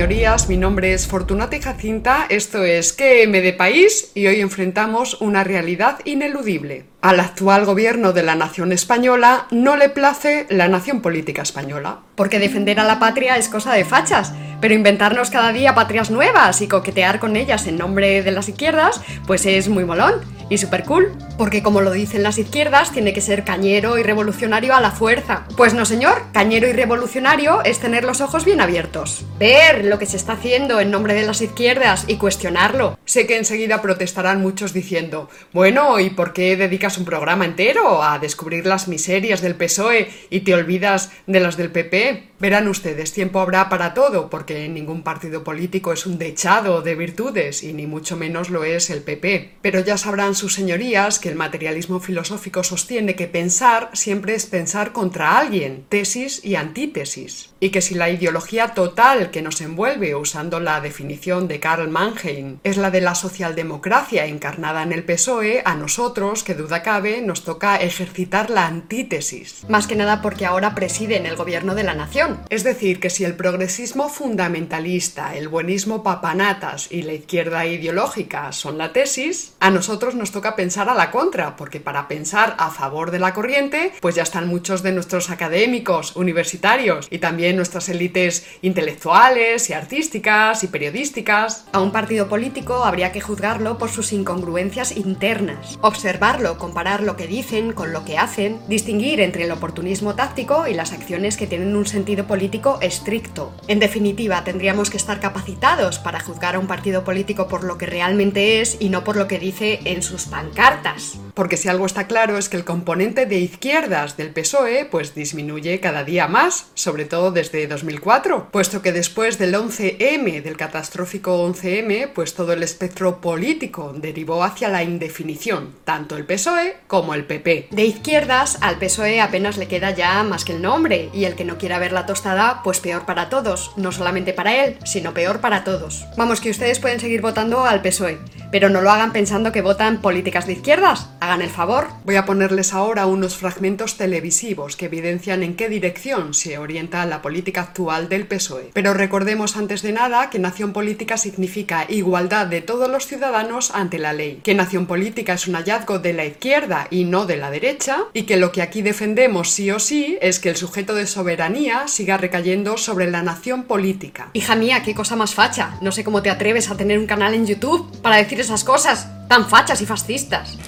Señorías. 0.00 0.48
Mi 0.48 0.56
nombre 0.56 0.94
es 0.94 1.06
Fortunata 1.06 1.60
Jacinta. 1.60 2.24
Esto 2.30 2.64
es 2.64 2.94
QM 2.94 3.32
de 3.32 3.52
País 3.52 4.12
y 4.14 4.28
hoy 4.28 4.40
enfrentamos 4.40 5.20
una 5.20 5.44
realidad 5.44 5.98
ineludible. 6.06 6.86
Al 7.02 7.20
actual 7.20 7.66
gobierno 7.66 8.14
de 8.14 8.22
la 8.22 8.34
nación 8.34 8.72
española 8.72 9.46
no 9.50 9.76
le 9.76 9.90
place 9.90 10.46
la 10.48 10.68
nación 10.68 11.02
política 11.02 11.42
española. 11.42 12.00
Porque 12.14 12.38
defender 12.38 12.80
a 12.80 12.84
la 12.84 12.98
patria 12.98 13.36
es 13.36 13.50
cosa 13.50 13.74
de 13.74 13.84
fachas, 13.84 14.32
pero 14.60 14.74
inventarnos 14.74 15.30
cada 15.30 15.52
día 15.52 15.74
patrias 15.74 16.10
nuevas 16.10 16.60
y 16.60 16.68
coquetear 16.68 17.18
con 17.18 17.36
ellas 17.36 17.66
en 17.66 17.78
nombre 17.78 18.22
de 18.22 18.30
las 18.30 18.48
izquierdas, 18.48 19.00
pues 19.26 19.46
es 19.46 19.68
muy 19.68 19.84
molón 19.84 20.20
y 20.50 20.58
súper 20.58 20.84
cool. 20.84 21.12
Porque 21.38 21.62
como 21.62 21.80
lo 21.80 21.92
dicen 21.92 22.22
las 22.22 22.36
izquierdas, 22.36 22.92
tiene 22.92 23.14
que 23.14 23.22
ser 23.22 23.44
cañero 23.44 23.96
y 23.96 24.02
revolucionario 24.02 24.74
a 24.74 24.80
la 24.82 24.90
fuerza. 24.90 25.46
Pues 25.56 25.72
no, 25.72 25.86
señor, 25.86 26.24
cañero 26.32 26.68
y 26.68 26.72
revolucionario 26.72 27.62
es 27.64 27.78
tener 27.78 28.04
los 28.04 28.20
ojos 28.20 28.44
bien 28.44 28.60
abiertos. 28.60 29.24
Ver 29.38 29.86
lo 29.86 29.98
que 29.98 30.04
se 30.04 30.18
está 30.18 30.34
haciendo 30.34 30.80
en 30.80 30.90
nombre 30.90 31.14
de 31.14 31.24
las 31.24 31.40
izquierdas 31.40 32.04
y 32.08 32.16
cuestionarlo. 32.16 32.98
Sé 33.06 33.26
que 33.26 33.38
enseguida 33.38 33.80
protestarán 33.80 34.42
muchos 34.42 34.74
diciendo, 34.74 35.30
bueno, 35.52 35.98
¿y 35.98 36.10
por 36.10 36.34
qué 36.34 36.56
dedicas 36.56 36.98
un 36.98 37.06
programa 37.06 37.46
entero 37.46 38.02
a 38.02 38.18
descubrir 38.18 38.66
las 38.66 38.88
miserias 38.88 39.40
del 39.40 39.54
PSOE 39.54 40.10
y 40.28 40.40
te 40.40 40.54
olvidas 40.54 41.10
de 41.26 41.40
las 41.40 41.56
del 41.56 41.70
PP? 41.70 42.30
Verán 42.40 42.68
ustedes, 42.68 43.12
tiempo 43.12 43.40
habrá 43.40 43.68
para 43.68 43.94
todo, 43.94 44.30
porque 44.30 44.49
ningún 44.68 45.02
partido 45.02 45.44
político 45.44 45.92
es 45.92 46.06
un 46.06 46.18
dechado 46.18 46.82
de 46.82 46.94
virtudes, 46.94 47.62
y 47.62 47.72
ni 47.72 47.86
mucho 47.86 48.16
menos 48.16 48.50
lo 48.50 48.64
es 48.64 48.90
el 48.90 49.02
PP. 49.02 49.54
Pero 49.62 49.80
ya 49.80 49.96
sabrán 49.96 50.34
sus 50.34 50.54
señorías 50.54 51.18
que 51.18 51.28
el 51.28 51.36
materialismo 51.36 52.00
filosófico 52.00 52.62
sostiene 52.62 53.14
que 53.14 53.26
pensar 53.26 53.90
siempre 53.92 54.34
es 54.34 54.46
pensar 54.46 54.92
contra 54.92 55.38
alguien, 55.38 55.84
tesis 55.88 56.44
y 56.44 56.54
antítesis, 56.54 57.50
y 57.60 57.70
que 57.70 57.82
si 57.82 57.94
la 57.94 58.10
ideología 58.10 58.74
total 58.74 59.30
que 59.30 59.42
nos 59.42 59.60
envuelve, 59.60 60.14
usando 60.14 60.60
la 60.60 60.80
definición 60.80 61.48
de 61.48 61.60
Karl 61.60 61.88
Mannheim, 61.88 62.58
es 62.64 62.76
la 62.76 62.90
de 62.90 63.00
la 63.00 63.14
socialdemocracia 63.14 64.26
encarnada 64.26 64.82
en 64.82 64.92
el 64.92 65.04
PSOE, 65.04 65.62
a 65.64 65.74
nosotros, 65.74 66.42
que 66.42 66.54
duda 66.54 66.82
cabe, 66.82 67.20
nos 67.22 67.44
toca 67.44 67.76
ejercitar 67.76 68.50
la 68.50 68.66
antítesis. 68.66 69.64
Más 69.68 69.86
que 69.86 69.96
nada 69.96 70.22
porque 70.22 70.46
ahora 70.46 70.74
presiden 70.74 71.26
el 71.26 71.36
gobierno 71.36 71.74
de 71.74 71.84
la 71.84 71.94
nación. 71.94 72.40
Es 72.50 72.64
decir, 72.64 73.00
que 73.00 73.10
si 73.10 73.24
el 73.24 73.34
progresismo 73.34 74.08
fundamentalista, 74.40 75.36
el 75.36 75.48
buenismo 75.48 76.02
papanatas 76.02 76.90
y 76.90 77.02
la 77.02 77.12
izquierda 77.12 77.66
ideológica 77.66 78.52
son 78.52 78.78
la 78.78 78.90
tesis, 78.90 79.52
a 79.60 79.70
nosotros 79.70 80.14
nos 80.14 80.32
toca 80.32 80.56
pensar 80.56 80.88
a 80.88 80.94
la 80.94 81.10
contra, 81.10 81.56
porque 81.56 81.78
para 81.78 82.08
pensar 82.08 82.54
a 82.58 82.70
favor 82.70 83.10
de 83.10 83.18
la 83.18 83.34
corriente, 83.34 83.92
pues 84.00 84.14
ya 84.14 84.22
están 84.22 84.48
muchos 84.48 84.82
de 84.82 84.92
nuestros 84.92 85.28
académicos, 85.28 86.16
universitarios 86.16 87.06
y 87.10 87.18
también 87.18 87.56
nuestras 87.56 87.90
élites 87.90 88.46
intelectuales 88.62 89.68
y 89.68 89.74
artísticas 89.74 90.64
y 90.64 90.68
periodísticas. 90.68 91.66
A 91.72 91.80
un 91.80 91.92
partido 91.92 92.26
político 92.30 92.84
habría 92.84 93.12
que 93.12 93.20
juzgarlo 93.20 93.76
por 93.76 93.90
sus 93.90 94.10
incongruencias 94.14 94.96
internas, 94.96 95.78
observarlo, 95.82 96.56
comparar 96.56 97.02
lo 97.02 97.18
que 97.18 97.26
dicen 97.26 97.74
con 97.74 97.92
lo 97.92 98.06
que 98.06 98.16
hacen, 98.16 98.58
distinguir 98.68 99.20
entre 99.20 99.44
el 99.44 99.52
oportunismo 99.52 100.14
táctico 100.14 100.66
y 100.66 100.72
las 100.72 100.94
acciones 100.94 101.36
que 101.36 101.46
tienen 101.46 101.76
un 101.76 101.84
sentido 101.84 102.26
político 102.26 102.78
estricto. 102.80 103.52
En 103.68 103.80
definitiva, 103.80 104.29
tendríamos 104.44 104.90
que 104.90 104.96
estar 104.96 105.20
capacitados 105.20 105.98
para 105.98 106.20
juzgar 106.20 106.54
a 106.54 106.58
un 106.58 106.66
partido 106.66 107.04
político 107.04 107.48
por 107.48 107.64
lo 107.64 107.78
que 107.78 107.86
realmente 107.86 108.60
es 108.60 108.76
y 108.80 108.88
no 108.88 109.04
por 109.04 109.16
lo 109.16 109.26
que 109.28 109.38
dice 109.38 109.80
en 109.84 110.02
sus 110.02 110.26
pancartas. 110.26 111.18
Porque 111.34 111.56
si 111.56 111.68
algo 111.68 111.86
está 111.86 112.06
claro 112.06 112.38
es 112.38 112.48
que 112.48 112.56
el 112.56 112.64
componente 112.64 113.26
de 113.26 113.38
izquierdas 113.38 114.16
del 114.16 114.30
PSOE 114.30 114.86
pues 114.90 115.14
disminuye 115.14 115.80
cada 115.80 116.04
día 116.04 116.28
más, 116.28 116.66
sobre 116.74 117.04
todo 117.04 117.30
desde 117.32 117.66
2004, 117.66 118.48
puesto 118.50 118.82
que 118.82 118.92
después 118.92 119.38
del 119.38 119.54
11M, 119.54 120.42
del 120.42 120.56
catastrófico 120.56 121.46
11M, 121.48 122.10
pues 122.14 122.34
todo 122.34 122.52
el 122.52 122.62
espectro 122.62 123.20
político 123.20 123.92
derivó 123.96 124.44
hacia 124.44 124.68
la 124.68 124.82
indefinición, 124.82 125.74
tanto 125.84 126.16
el 126.16 126.26
PSOE 126.26 126.76
como 126.86 127.14
el 127.14 127.24
PP. 127.24 127.68
De 127.70 127.84
izquierdas 127.84 128.58
al 128.60 128.78
PSOE 128.78 129.20
apenas 129.20 129.56
le 129.56 129.68
queda 129.68 129.90
ya 129.90 130.22
más 130.22 130.44
que 130.44 130.52
el 130.52 130.62
nombre, 130.62 131.10
y 131.12 131.24
el 131.24 131.34
que 131.34 131.44
no 131.44 131.58
quiera 131.58 131.78
ver 131.78 131.92
la 131.92 132.06
tostada, 132.06 132.62
pues 132.62 132.80
peor 132.80 133.06
para 133.06 133.28
todos, 133.28 133.72
no 133.76 133.92
solamente 133.92 134.32
para 134.32 134.64
él, 134.64 134.78
sino 134.84 135.14
peor 135.14 135.40
para 135.40 135.64
todos. 135.64 136.04
Vamos, 136.16 136.40
que 136.40 136.50
ustedes 136.50 136.78
pueden 136.78 137.00
seguir 137.00 137.20
votando 137.20 137.64
al 137.64 137.82
PSOE, 137.82 138.18
pero 138.50 138.68
no 138.68 138.80
lo 138.80 138.90
hagan 138.90 139.12
pensando 139.12 139.52
que 139.52 139.62
votan 139.62 140.00
políticas 140.00 140.46
de 140.46 140.54
izquierdas, 140.54 141.08
hagan 141.20 141.42
el 141.42 141.50
favor. 141.50 141.88
Voy 142.04 142.16
a 142.16 142.24
ponerles 142.24 142.72
ahora 142.72 143.06
unos 143.06 143.36
fragmentos 143.36 143.96
televisivos 143.96 144.76
que 144.76 144.86
evidencian 144.86 145.42
en 145.42 145.54
qué 145.54 145.68
dirección 145.68 146.34
se 146.34 146.58
orienta 146.58 147.06
la 147.06 147.22
política 147.22 147.62
actual 147.62 148.08
del 148.08 148.26
PSOE. 148.26 148.70
Pero 148.72 148.94
recordemos 148.94 149.56
antes 149.56 149.82
de 149.82 149.92
nada 149.92 150.30
que 150.30 150.38
nación 150.38 150.72
política 150.72 151.16
significa 151.16 151.86
igualdad 151.88 152.46
de 152.46 152.60
todos 152.60 152.90
los 152.90 153.06
ciudadanos 153.06 153.70
ante 153.72 153.98
la 153.98 154.12
ley, 154.12 154.40
que 154.42 154.54
nación 154.54 154.86
política 154.86 155.34
es 155.34 155.46
un 155.46 155.54
hallazgo 155.54 155.98
de 155.98 156.12
la 156.12 156.24
izquierda 156.24 156.88
y 156.90 157.04
no 157.04 157.26
de 157.26 157.36
la 157.36 157.50
derecha, 157.50 157.98
y 158.12 158.22
que 158.24 158.36
lo 158.36 158.52
que 158.52 158.62
aquí 158.62 158.82
defendemos 158.82 159.50
sí 159.50 159.70
o 159.70 159.78
sí 159.78 160.18
es 160.20 160.40
que 160.40 160.50
el 160.50 160.56
sujeto 160.56 160.94
de 160.94 161.06
soberanía 161.06 161.88
siga 161.88 162.16
recayendo 162.16 162.76
sobre 162.76 163.10
la 163.10 163.22
nación 163.22 163.64
política. 163.64 164.30
Hija 164.32 164.56
mía, 164.56 164.82
qué 164.82 164.94
cosa 164.94 165.16
más 165.16 165.34
facha. 165.34 165.78
No 165.80 165.92
sé 165.92 166.04
cómo 166.04 166.22
te 166.22 166.30
atreves 166.30 166.70
a 166.70 166.76
tener 166.76 166.98
un 166.98 167.06
canal 167.06 167.34
en 167.34 167.46
YouTube 167.46 168.00
para 168.02 168.16
decir 168.16 168.39
esas 168.40 168.64
cosas 168.64 169.06
tan 169.28 169.48
fachas 169.48 169.80
y 169.80 169.86
fascistas. 169.86 170.58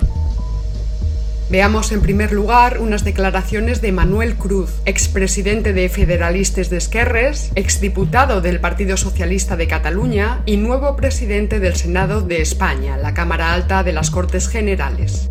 Veamos 1.52 1.92
en 1.92 2.00
primer 2.00 2.32
lugar 2.32 2.80
unas 2.80 3.04
declaraciones 3.04 3.82
de 3.82 3.92
Manuel 3.92 4.36
Cruz, 4.36 4.70
expresidente 4.86 5.74
de 5.74 5.90
Federalistes 5.90 6.70
de 6.70 6.78
Esquerres, 6.78 7.52
exdiputado 7.56 8.40
del 8.40 8.58
Partido 8.58 8.96
Socialista 8.96 9.56
de 9.56 9.68
Cataluña 9.68 10.40
y 10.46 10.56
nuevo 10.56 10.96
presidente 10.96 11.60
del 11.60 11.76
Senado 11.76 12.22
de 12.22 12.40
España, 12.40 12.96
la 12.96 13.12
Cámara 13.12 13.52
Alta 13.52 13.82
de 13.82 13.92
las 13.92 14.10
Cortes 14.10 14.48
Generales. 14.48 15.28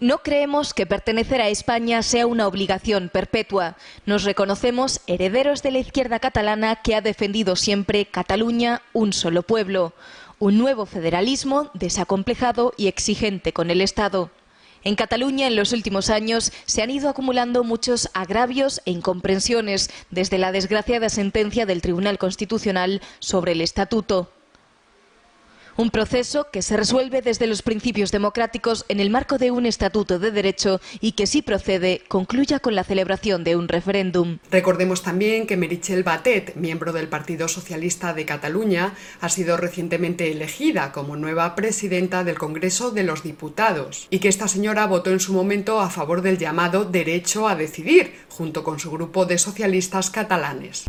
No 0.00 0.18
creemos 0.18 0.72
que 0.72 0.86
pertenecer 0.86 1.42
a 1.42 1.48
España 1.48 2.02
sea 2.02 2.26
una 2.26 2.46
obligación 2.46 3.10
perpetua. 3.12 3.76
Nos 4.06 4.24
reconocemos 4.24 5.00
herederos 5.06 5.62
de 5.62 5.72
la 5.72 5.78
izquierda 5.78 6.20
catalana 6.20 6.76
que 6.76 6.96
ha 6.96 7.02
defendido 7.02 7.54
siempre 7.54 8.06
Cataluña, 8.06 8.80
un 8.94 9.12
solo 9.12 9.42
pueblo 9.42 9.92
un 10.42 10.58
nuevo 10.58 10.86
federalismo 10.86 11.70
desacomplejado 11.72 12.74
y 12.76 12.88
exigente 12.88 13.52
con 13.52 13.70
el 13.70 13.80
Estado. 13.80 14.32
En 14.82 14.96
Cataluña, 14.96 15.46
en 15.46 15.54
los 15.54 15.72
últimos 15.72 16.10
años, 16.10 16.50
se 16.66 16.82
han 16.82 16.90
ido 16.90 17.08
acumulando 17.08 17.62
muchos 17.62 18.10
agravios 18.12 18.82
e 18.84 18.90
incomprensiones 18.90 19.88
desde 20.10 20.38
la 20.38 20.50
desgraciada 20.50 21.10
sentencia 21.10 21.64
del 21.64 21.80
Tribunal 21.80 22.18
Constitucional 22.18 23.02
sobre 23.20 23.52
el 23.52 23.60
Estatuto. 23.60 24.32
Un 25.76 25.90
proceso 25.90 26.48
que 26.52 26.60
se 26.60 26.76
resuelve 26.76 27.22
desde 27.22 27.46
los 27.46 27.62
principios 27.62 28.12
democráticos 28.12 28.84
en 28.88 29.00
el 29.00 29.08
marco 29.08 29.38
de 29.38 29.50
un 29.50 29.64
estatuto 29.64 30.18
de 30.18 30.30
derecho 30.30 30.80
y 31.00 31.12
que 31.12 31.26
si 31.26 31.40
procede 31.40 32.02
concluya 32.08 32.60
con 32.60 32.74
la 32.74 32.84
celebración 32.84 33.42
de 33.42 33.56
un 33.56 33.68
referéndum. 33.68 34.38
Recordemos 34.50 35.02
también 35.02 35.46
que 35.46 35.56
Merichel 35.56 36.02
Batet, 36.02 36.56
miembro 36.56 36.92
del 36.92 37.08
Partido 37.08 37.48
Socialista 37.48 38.12
de 38.12 38.26
Cataluña, 38.26 38.94
ha 39.20 39.28
sido 39.30 39.56
recientemente 39.56 40.30
elegida 40.30 40.92
como 40.92 41.16
nueva 41.16 41.54
presidenta 41.54 42.22
del 42.22 42.38
Congreso 42.38 42.90
de 42.90 43.04
los 43.04 43.22
Diputados 43.22 44.06
y 44.10 44.18
que 44.18 44.28
esta 44.28 44.48
señora 44.48 44.86
votó 44.86 45.10
en 45.10 45.20
su 45.20 45.32
momento 45.32 45.80
a 45.80 45.88
favor 45.88 46.20
del 46.20 46.36
llamado 46.36 46.84
derecho 46.84 47.48
a 47.48 47.56
decidir, 47.56 48.14
junto 48.28 48.62
con 48.62 48.78
su 48.78 48.90
grupo 48.90 49.24
de 49.24 49.38
socialistas 49.38 50.10
catalanes. 50.10 50.84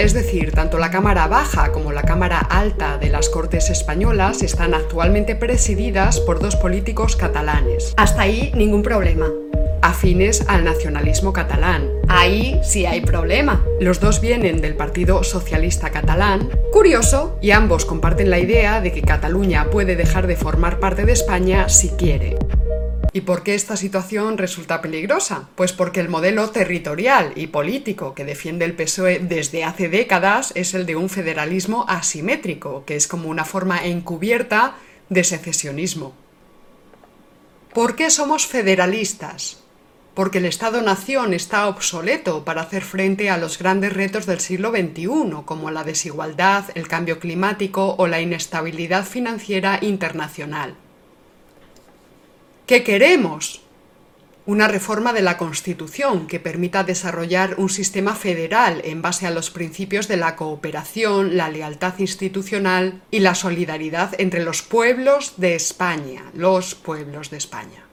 Es 0.00 0.14
decir, 0.14 0.52
tanto 0.52 0.78
la 0.78 0.90
Cámara 0.90 1.26
Baja 1.26 1.72
como 1.72 1.92
la 1.92 2.04
Cámara 2.04 2.38
Alta 2.38 2.96
de 2.96 3.10
las 3.10 3.28
Cortes 3.28 3.68
Españolas 3.68 4.40
están 4.40 4.72
actualmente 4.72 5.36
presididas 5.36 6.20
por 6.20 6.40
dos 6.40 6.56
políticos 6.56 7.16
catalanes. 7.16 7.92
Hasta 7.98 8.22
ahí 8.22 8.50
ningún 8.54 8.82
problema. 8.82 9.26
Afines 9.82 10.48
al 10.48 10.64
nacionalismo 10.64 11.34
catalán. 11.34 11.90
Ahí 12.08 12.58
sí 12.62 12.86
hay 12.86 13.02
problema. 13.02 13.62
Los 13.78 14.00
dos 14.00 14.22
vienen 14.22 14.62
del 14.62 14.74
Partido 14.74 15.22
Socialista 15.22 15.90
Catalán. 15.90 16.48
Curioso. 16.72 17.36
Y 17.42 17.50
ambos 17.50 17.84
comparten 17.84 18.30
la 18.30 18.38
idea 18.38 18.80
de 18.80 18.92
que 18.92 19.02
Cataluña 19.02 19.66
puede 19.70 19.96
dejar 19.96 20.26
de 20.26 20.36
formar 20.36 20.80
parte 20.80 21.04
de 21.04 21.12
España 21.12 21.68
si 21.68 21.90
quiere. 21.90 22.38
¿Y 23.12 23.22
por 23.22 23.42
qué 23.42 23.56
esta 23.56 23.76
situación 23.76 24.38
resulta 24.38 24.80
peligrosa? 24.80 25.48
Pues 25.56 25.72
porque 25.72 25.98
el 25.98 26.08
modelo 26.08 26.50
territorial 26.50 27.32
y 27.34 27.48
político 27.48 28.14
que 28.14 28.24
defiende 28.24 28.64
el 28.64 28.74
PSOE 28.74 29.18
desde 29.18 29.64
hace 29.64 29.88
décadas 29.88 30.52
es 30.54 30.74
el 30.74 30.86
de 30.86 30.94
un 30.94 31.08
federalismo 31.08 31.84
asimétrico, 31.88 32.84
que 32.84 32.94
es 32.94 33.08
como 33.08 33.28
una 33.28 33.44
forma 33.44 33.84
encubierta 33.84 34.76
de 35.08 35.24
secesionismo. 35.24 36.14
¿Por 37.74 37.96
qué 37.96 38.10
somos 38.10 38.46
federalistas? 38.46 39.58
Porque 40.14 40.38
el 40.38 40.46
Estado-nación 40.46 41.34
está 41.34 41.66
obsoleto 41.66 42.44
para 42.44 42.62
hacer 42.62 42.82
frente 42.82 43.28
a 43.28 43.38
los 43.38 43.58
grandes 43.58 43.92
retos 43.92 44.26
del 44.26 44.38
siglo 44.38 44.70
XXI, 44.70 45.42
como 45.44 45.72
la 45.72 45.82
desigualdad, 45.82 46.66
el 46.76 46.86
cambio 46.86 47.18
climático 47.18 47.96
o 47.98 48.06
la 48.06 48.20
inestabilidad 48.20 49.04
financiera 49.04 49.78
internacional. 49.82 50.76
¿Qué 52.70 52.84
queremos? 52.84 53.62
una 54.46 54.68
reforma 54.68 55.12
de 55.12 55.22
la 55.22 55.36
Constitución 55.36 56.28
que 56.28 56.38
permita 56.38 56.84
desarrollar 56.84 57.56
un 57.56 57.68
sistema 57.68 58.14
federal 58.14 58.80
en 58.84 59.02
base 59.02 59.26
a 59.26 59.32
los 59.32 59.50
principios 59.50 60.06
de 60.06 60.16
la 60.16 60.36
cooperación, 60.36 61.36
la 61.36 61.48
lealtad 61.50 61.98
institucional 61.98 63.02
y 63.10 63.20
la 63.20 63.34
solidaridad 63.34 64.12
entre 64.18 64.44
los 64.44 64.62
pueblos 64.62 65.34
de 65.36 65.56
España, 65.56 66.22
los 66.32 66.76
pueblos 66.76 67.30
de 67.30 67.38
España. 67.38 67.86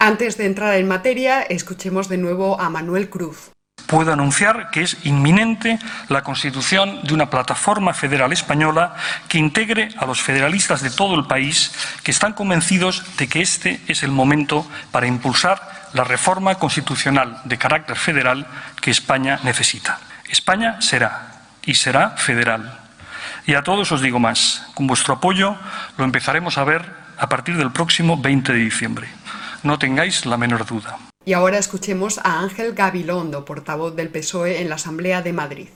Antes 0.00 0.36
de 0.36 0.46
entrar 0.46 0.74
en 0.74 0.88
materia, 0.88 1.42
escuchemos 1.42 2.08
de 2.08 2.18
nuevo 2.18 2.60
a 2.60 2.70
Manuel 2.70 3.10
Cruz 3.10 3.53
puedo 3.86 4.12
anunciar 4.12 4.70
que 4.70 4.82
es 4.82 4.96
inminente 5.04 5.78
la 6.08 6.22
constitución 6.22 7.00
de 7.02 7.14
una 7.14 7.30
plataforma 7.30 7.94
federal 7.94 8.32
española 8.32 8.94
que 9.28 9.38
integre 9.38 9.90
a 9.98 10.06
los 10.06 10.20
federalistas 10.20 10.82
de 10.82 10.90
todo 10.90 11.14
el 11.14 11.26
país 11.26 11.72
que 12.02 12.10
están 12.10 12.32
convencidos 12.32 13.04
de 13.16 13.28
que 13.28 13.42
este 13.42 13.80
es 13.88 14.02
el 14.02 14.10
momento 14.10 14.66
para 14.90 15.06
impulsar 15.06 15.88
la 15.92 16.04
reforma 16.04 16.56
constitucional 16.56 17.40
de 17.44 17.58
carácter 17.58 17.96
federal 17.96 18.46
que 18.80 18.90
España 18.90 19.40
necesita. 19.44 20.00
España 20.28 20.80
será 20.80 21.34
y 21.64 21.74
será 21.74 22.10
federal. 22.10 22.80
Y 23.46 23.54
a 23.54 23.62
todos 23.62 23.92
os 23.92 24.00
digo 24.00 24.18
más, 24.18 24.66
con 24.74 24.86
vuestro 24.86 25.14
apoyo 25.14 25.56
lo 25.96 26.04
empezaremos 26.04 26.58
a 26.58 26.64
ver 26.64 26.84
a 27.18 27.28
partir 27.28 27.56
del 27.56 27.70
próximo 27.70 28.16
20 28.16 28.52
de 28.52 28.58
diciembre. 28.58 29.08
No 29.62 29.78
tengáis 29.78 30.26
la 30.26 30.36
menor 30.36 30.66
duda. 30.66 30.98
Y 31.26 31.32
ahora 31.32 31.56
escuchemos 31.56 32.18
a 32.22 32.40
Ángel 32.42 32.74
Gabilondo, 32.74 33.46
portavoz 33.46 33.96
del 33.96 34.10
PSOE 34.10 34.60
en 34.60 34.68
la 34.68 34.74
Asamblea 34.74 35.22
de 35.22 35.32
Madrid. 35.32 35.68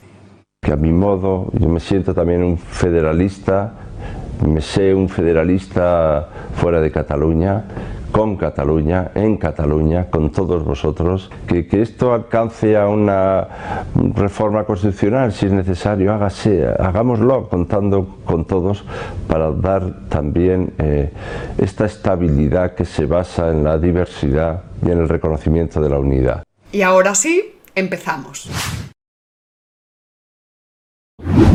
Que 0.61 0.73
a 0.73 0.75
mi 0.75 0.91
modo 0.91 1.49
yo 1.53 1.69
me 1.69 1.79
siento 1.79 2.13
también 2.13 2.43
un 2.43 2.59
federalista, 2.59 3.73
me 4.45 4.61
sé 4.61 4.93
un 4.93 5.09
federalista 5.09 6.29
fuera 6.53 6.81
de 6.81 6.91
Cataluña, 6.91 7.65
con 8.11 8.37
Cataluña, 8.37 9.11
en 9.15 9.37
Cataluña, 9.37 10.09
con 10.09 10.31
todos 10.31 10.63
vosotros, 10.63 11.29
que, 11.47 11.67
que, 11.67 11.81
esto 11.81 12.13
alcance 12.13 12.75
a 12.77 12.87
una 12.87 13.47
reforma 14.15 14.63
constitucional 14.65 15.31
si 15.31 15.45
es 15.45 15.51
necesario, 15.51 16.13
hágase, 16.13 16.67
hagámoslo 16.67 17.49
contando 17.49 18.17
con 18.25 18.45
todos 18.45 18.83
para 19.27 19.51
dar 19.51 20.07
también 20.09 20.73
eh, 20.77 21.11
esta 21.57 21.85
estabilidad 21.85 22.75
que 22.75 22.85
se 22.85 23.05
basa 23.05 23.49
en 23.49 23.63
la 23.63 23.77
diversidad 23.77 24.63
y 24.85 24.91
en 24.91 24.99
el 24.99 25.09
reconocimiento 25.09 25.81
de 25.81 25.89
la 25.89 25.99
unidad. 25.99 26.43
Y 26.71 26.81
ahora 26.81 27.15
sí, 27.15 27.55
empezamos. 27.75 28.49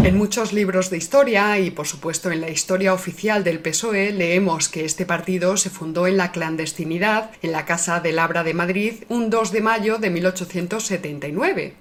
En 0.05 0.19
muchos 0.19 0.53
libros 0.53 0.91
de 0.91 0.99
historia 0.99 1.59
y 1.59 1.71
por 1.71 1.87
supuesto 1.87 2.31
en 2.31 2.41
la 2.41 2.51
historia 2.51 2.93
oficial 2.93 3.43
del 3.43 3.61
PSOE 3.61 4.13
leemos 4.13 4.69
que 4.69 4.85
este 4.85 5.07
partido 5.07 5.57
se 5.57 5.71
fundó 5.71 6.07
en 6.07 6.17
la 6.17 6.31
clandestinidad 6.31 7.31
en 7.43 7.53
la 7.53 7.65
Casa 7.65 8.01
de 8.01 8.13
Labra 8.13 8.45
de 8.45 8.55
Madrid 8.55 9.05
un 9.09 9.31
2 9.31 9.53
de 9.53 9.61
mayo 9.61 9.99
de 9.99 10.11
1879 10.11 11.75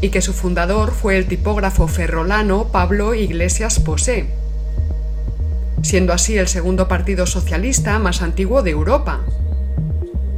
y 0.00 0.10
que 0.10 0.22
su 0.22 0.32
fundador 0.32 0.92
fue 0.92 1.16
el 1.16 1.26
tipógrafo 1.26 1.88
ferrolano 1.88 2.68
Pablo 2.70 3.14
Iglesias 3.14 3.80
Posé, 3.80 4.26
siendo 5.82 6.12
así 6.12 6.36
el 6.36 6.48
segundo 6.48 6.86
partido 6.86 7.26
socialista 7.26 7.98
más 7.98 8.22
antiguo 8.22 8.62
de 8.62 8.70
Europa. 8.70 9.24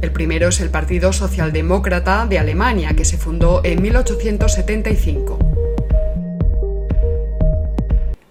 El 0.01 0.11
primero 0.11 0.47
es 0.47 0.59
el 0.61 0.69
Partido 0.69 1.13
Socialdemócrata 1.13 2.25
de 2.25 2.39
Alemania, 2.39 2.95
que 2.95 3.05
se 3.05 3.17
fundó 3.17 3.61
en 3.63 3.81
1875. 3.81 5.40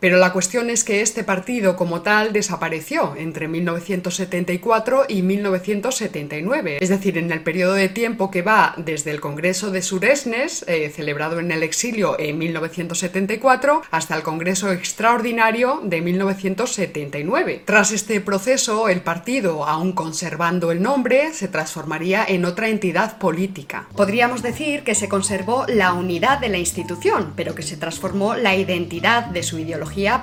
Pero 0.01 0.17
la 0.17 0.33
cuestión 0.33 0.71
es 0.71 0.83
que 0.83 1.03
este 1.03 1.25
partido 1.25 1.77
como 1.77 2.01
tal 2.01 2.33
desapareció 2.33 3.15
entre 3.17 3.49
1974 3.49 5.05
y 5.09 5.21
1979, 5.21 6.79
es 6.81 6.89
decir, 6.89 7.19
en 7.19 7.31
el 7.31 7.43
periodo 7.43 7.75
de 7.75 7.91
tiempo 7.91 8.31
que 8.31 8.41
va 8.41 8.75
desde 8.79 9.11
el 9.11 9.21
Congreso 9.21 9.71
de 9.71 9.83
Suresnes, 9.83 10.65
eh, 10.67 10.91
celebrado 10.95 11.39
en 11.39 11.53
el 11.53 11.63
exilio 11.63 12.19
en 12.19 12.39
1974, 12.39 13.83
hasta 13.91 14.17
el 14.17 14.23
Congreso 14.23 14.73
Extraordinario 14.73 15.81
de 15.85 16.01
1979. 16.01 17.63
Tras 17.67 17.93
este 17.93 18.23
proceso, 18.23 18.89
el 18.89 19.03
partido, 19.03 19.67
aún 19.67 19.93
conservando 19.93 20.73
el 20.73 20.81
nombre, 20.81 21.35
se 21.35 21.49
transformaría 21.49 22.25
en 22.27 22.47
otra 22.47 22.69
entidad 22.69 23.19
política. 23.19 23.87
Podríamos 23.95 24.43
decir 24.43 24.83
que 24.83 24.95
se 24.95 25.09
conservó 25.09 25.67
la 25.69 25.93
unidad 25.93 26.39
de 26.39 26.49
la 26.49 26.59
institución, 26.59 27.35
pero 27.37 27.55
que 27.55 27.63
se 27.63 27.77
transformó 27.77 28.35
la 28.35 28.57
identidad 28.57 29.27
de 29.27 29.43
su 29.43 29.59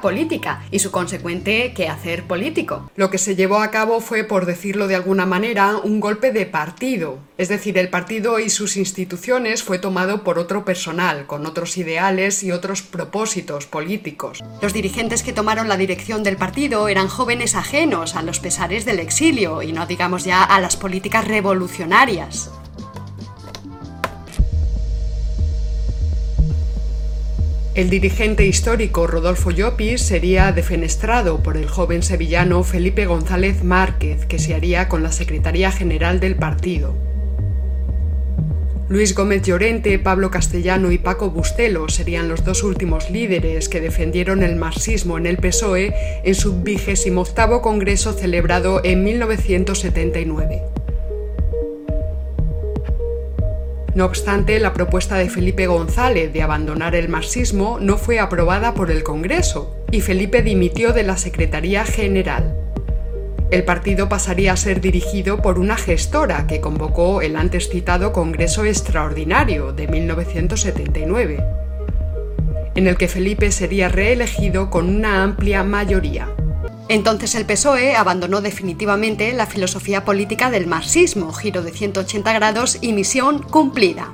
política 0.01 0.63
y 0.71 0.79
su 0.79 0.91
consecuente 0.91 1.73
quehacer 1.73 2.23
político. 2.23 2.89
Lo 2.95 3.09
que 3.09 3.17
se 3.17 3.35
llevó 3.35 3.59
a 3.59 3.71
cabo 3.71 3.99
fue, 3.99 4.23
por 4.23 4.45
decirlo 4.45 4.87
de 4.87 4.95
alguna 4.95 5.25
manera, 5.25 5.77
un 5.77 5.99
golpe 5.99 6.31
de 6.31 6.45
partido. 6.45 7.19
Es 7.37 7.49
decir, 7.49 7.77
el 7.77 7.89
partido 7.89 8.39
y 8.39 8.49
sus 8.49 8.77
instituciones 8.77 9.63
fue 9.63 9.77
tomado 9.77 10.23
por 10.23 10.39
otro 10.39 10.65
personal, 10.65 11.27
con 11.27 11.45
otros 11.45 11.77
ideales 11.77 12.43
y 12.43 12.51
otros 12.51 12.81
propósitos 12.81 13.67
políticos. 13.67 14.43
Los 14.61 14.73
dirigentes 14.73 15.21
que 15.21 15.33
tomaron 15.33 15.67
la 15.67 15.77
dirección 15.77 16.23
del 16.23 16.37
partido 16.37 16.87
eran 16.87 17.07
jóvenes 17.07 17.55
ajenos 17.55 18.15
a 18.15 18.23
los 18.23 18.39
pesares 18.39 18.85
del 18.85 18.99
exilio 18.99 19.61
y 19.61 19.71
no 19.71 19.85
digamos 19.85 20.23
ya 20.23 20.43
a 20.43 20.59
las 20.59 20.75
políticas 20.77 21.27
revolucionarias. 21.27 22.49
El 27.77 27.91
dirigente 27.91 28.47
histórico 28.47 29.05
Rodolfo 29.05 29.51
Llopis 29.51 30.01
sería 30.01 30.51
defenestrado 30.51 31.43
por 31.43 31.57
el 31.57 31.67
joven 31.67 32.01
sevillano 32.01 32.63
Felipe 32.63 33.05
González 33.05 33.63
Márquez, 33.63 34.25
que 34.25 34.39
se 34.39 34.55
haría 34.55 34.89
con 34.89 35.03
la 35.03 35.11
Secretaría 35.11 35.71
General 35.71 36.19
del 36.19 36.37
partido. 36.37 36.95
Luis 38.89 39.13
Gómez 39.13 39.43
Llorente, 39.43 39.99
Pablo 39.99 40.31
Castellano 40.31 40.91
y 40.91 40.97
Paco 40.97 41.29
Bustelo 41.29 41.87
serían 41.87 42.27
los 42.27 42.43
dos 42.43 42.63
últimos 42.63 43.11
líderes 43.11 43.69
que 43.69 43.79
defendieron 43.79 44.41
el 44.41 44.55
marxismo 44.55 45.19
en 45.19 45.27
el 45.27 45.37
PSOE 45.37 45.93
en 46.23 46.33
su 46.33 46.63
vigésimo 46.63 47.21
octavo 47.21 47.61
congreso 47.61 48.13
celebrado 48.13 48.81
en 48.83 49.03
1979. 49.03 50.63
No 53.97 54.05
obstante, 54.05 54.59
la 54.59 54.73
propuesta 54.73 55.17
de 55.17 55.27
Felipe 55.27 55.65
González 55.65 56.31
de 56.31 56.43
abandonar 56.43 56.93
el 56.93 57.09
marxismo 57.09 57.79
no 57.81 57.97
fue 57.97 58.19
aprobada 58.19 58.75
por 58.75 58.91
el 58.91 59.01
Congreso 59.01 59.75
y 59.89 60.01
Felipe 60.01 60.43
dimitió 60.43 60.93
de 60.93 61.01
la 61.01 61.17
Secretaría 61.17 61.83
General. 61.83 62.55
El 63.49 63.63
partido 63.63 64.07
pasaría 64.07 64.53
a 64.53 64.55
ser 64.55 64.81
dirigido 64.81 65.41
por 65.41 65.57
una 65.57 65.77
gestora 65.77 66.45
que 66.45 66.61
convocó 66.61 67.23
el 67.23 67.35
antes 67.35 67.69
citado 67.69 68.13
Congreso 68.13 68.65
Extraordinario 68.65 69.73
de 69.73 69.87
1979, 69.87 71.43
en 72.75 72.85
el 72.85 72.97
que 72.97 73.07
Felipe 73.07 73.51
sería 73.51 73.89
reelegido 73.89 74.69
con 74.69 74.95
una 74.95 75.23
amplia 75.23 75.63
mayoría. 75.63 76.29
Entonces 76.89 77.35
el 77.35 77.45
PSOE 77.45 77.95
abandonó 77.95 78.39
definitivamente 78.39 79.33
la 79.33 79.45
filosofía 79.45 80.05
política 80.05 80.49
del 80.49 80.67
marxismo, 80.67 81.33
giro 81.33 81.61
de 81.61 81.71
180 81.71 82.31
grados 82.33 82.77
y 82.81 82.93
misión 82.93 83.41
cumplida. 83.41 84.13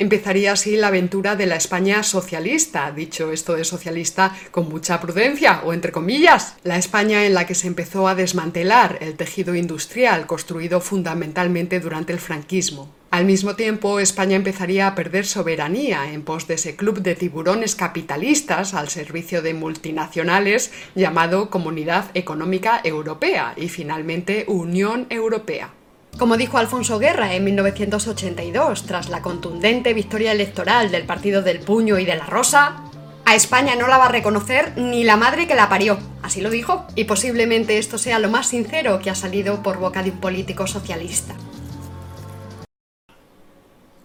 Empezaría 0.00 0.52
así 0.52 0.76
la 0.76 0.88
aventura 0.88 1.34
de 1.34 1.46
la 1.46 1.56
España 1.56 2.04
socialista, 2.04 2.92
dicho 2.92 3.32
esto 3.32 3.56
de 3.56 3.64
socialista 3.64 4.32
con 4.52 4.68
mucha 4.68 5.00
prudencia 5.00 5.60
o 5.64 5.72
entre 5.72 5.90
comillas, 5.90 6.54
la 6.62 6.76
España 6.76 7.26
en 7.26 7.34
la 7.34 7.48
que 7.48 7.56
se 7.56 7.66
empezó 7.66 8.06
a 8.06 8.14
desmantelar 8.14 8.98
el 9.00 9.16
tejido 9.16 9.56
industrial 9.56 10.28
construido 10.28 10.80
fundamentalmente 10.80 11.80
durante 11.80 12.12
el 12.12 12.20
franquismo. 12.20 12.94
Al 13.10 13.24
mismo 13.24 13.56
tiempo, 13.56 13.98
España 13.98 14.36
empezaría 14.36 14.86
a 14.86 14.94
perder 14.94 15.26
soberanía 15.26 16.12
en 16.12 16.22
pos 16.22 16.46
de 16.46 16.54
ese 16.54 16.76
club 16.76 17.00
de 17.00 17.16
tiburones 17.16 17.74
capitalistas 17.74 18.74
al 18.74 18.90
servicio 18.90 19.42
de 19.42 19.54
multinacionales 19.54 20.70
llamado 20.94 21.50
Comunidad 21.50 22.12
Económica 22.14 22.80
Europea 22.84 23.54
y 23.56 23.68
finalmente 23.68 24.44
Unión 24.46 25.06
Europea. 25.10 25.72
Como 26.16 26.36
dijo 26.36 26.58
Alfonso 26.58 26.98
Guerra 26.98 27.34
en 27.34 27.44
1982, 27.44 28.84
tras 28.84 29.08
la 29.08 29.22
contundente 29.22 29.94
victoria 29.94 30.32
electoral 30.32 30.90
del 30.90 31.04
Partido 31.04 31.42
del 31.42 31.60
Puño 31.60 31.98
y 31.98 32.04
de 32.04 32.16
la 32.16 32.26
Rosa, 32.26 32.82
a 33.24 33.34
España 33.34 33.76
no 33.76 33.88
la 33.88 33.98
va 33.98 34.06
a 34.06 34.12
reconocer 34.12 34.72
ni 34.78 35.04
la 35.04 35.18
madre 35.18 35.46
que 35.46 35.54
la 35.54 35.68
parió. 35.68 35.98
Así 36.22 36.40
lo 36.40 36.48
dijo. 36.48 36.86
Y 36.94 37.04
posiblemente 37.04 37.76
esto 37.76 37.98
sea 37.98 38.18
lo 38.18 38.30
más 38.30 38.48
sincero 38.48 39.00
que 39.00 39.10
ha 39.10 39.14
salido 39.14 39.62
por 39.62 39.76
boca 39.76 40.02
de 40.02 40.10
un 40.10 40.18
político 40.18 40.66
socialista. 40.66 41.34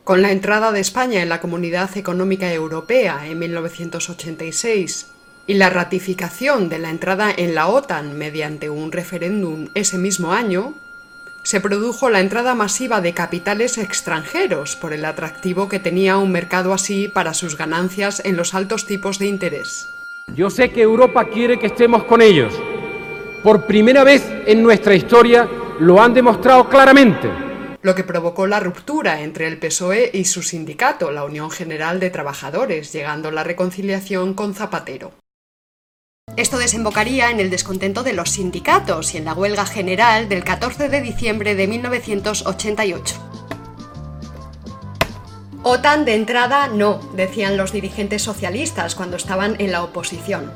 Con 0.03 0.21
la 0.21 0.31
entrada 0.31 0.73
de 0.73 0.81
España 0.81 1.21
en 1.21 1.29
la 1.29 1.39
Comunidad 1.39 1.95
Económica 1.95 2.51
Europea 2.51 3.25
en 3.25 3.39
1986 3.39 5.07
y 5.47 5.53
la 5.53 5.69
ratificación 5.69 6.67
de 6.67 6.79
la 6.79 6.89
entrada 6.89 7.31
en 7.35 7.55
la 7.55 7.67
OTAN 7.67 8.17
mediante 8.17 8.69
un 8.69 8.91
referéndum 8.91 9.69
ese 9.73 9.97
mismo 9.97 10.33
año, 10.33 10.75
se 11.43 11.59
produjo 11.59 12.09
la 12.09 12.21
entrada 12.21 12.55
masiva 12.55 13.01
de 13.01 13.13
capitales 13.13 13.77
extranjeros 13.77 14.75
por 14.75 14.93
el 14.93 15.05
atractivo 15.05 15.69
que 15.69 15.79
tenía 15.79 16.17
un 16.17 16.31
mercado 16.31 16.73
así 16.73 17.09
para 17.09 17.33
sus 17.33 17.57
ganancias 17.57 18.21
en 18.25 18.37
los 18.37 18.53
altos 18.53 18.85
tipos 18.85 19.19
de 19.19 19.27
interés. 19.27 19.89
Yo 20.35 20.49
sé 20.49 20.71
que 20.71 20.81
Europa 20.81 21.25
quiere 21.25 21.59
que 21.59 21.67
estemos 21.67 22.05
con 22.05 22.21
ellos. 22.21 22.53
Por 23.43 23.65
primera 23.67 24.05
vez 24.05 24.25
en 24.45 24.63
nuestra 24.63 24.95
historia 24.95 25.49
lo 25.79 26.01
han 26.01 26.13
demostrado 26.13 26.69
claramente. 26.69 27.29
Lo 27.81 27.93
que 27.93 28.05
provocó 28.05 28.47
la 28.47 28.61
ruptura 28.61 29.21
entre 29.21 29.47
el 29.47 29.59
PSOE 29.59 30.09
y 30.13 30.23
su 30.23 30.41
sindicato, 30.41 31.11
la 31.11 31.25
Unión 31.25 31.51
General 31.51 31.99
de 31.99 32.09
Trabajadores, 32.09 32.93
llegando 32.93 33.27
a 33.27 33.33
la 33.33 33.43
reconciliación 33.43 34.33
con 34.33 34.53
Zapatero. 34.53 35.11
Esto 36.35 36.57
desembocaría 36.57 37.29
en 37.29 37.39
el 37.39 37.51
descontento 37.51 38.01
de 38.01 38.13
los 38.13 38.31
sindicatos 38.31 39.13
y 39.13 39.17
en 39.17 39.25
la 39.25 39.33
huelga 39.33 39.67
general 39.67 40.29
del 40.29 40.43
14 40.43 40.89
de 40.89 41.01
diciembre 41.01 41.53
de 41.53 41.67
1988. 41.67 43.15
OTAN 45.61 46.05
de 46.05 46.15
entrada 46.15 46.67
no, 46.69 46.99
decían 47.13 47.55
los 47.55 47.71
dirigentes 47.71 48.23
socialistas 48.23 48.95
cuando 48.95 49.15
estaban 49.15 49.57
en 49.59 49.71
la 49.71 49.83
oposición. 49.83 50.51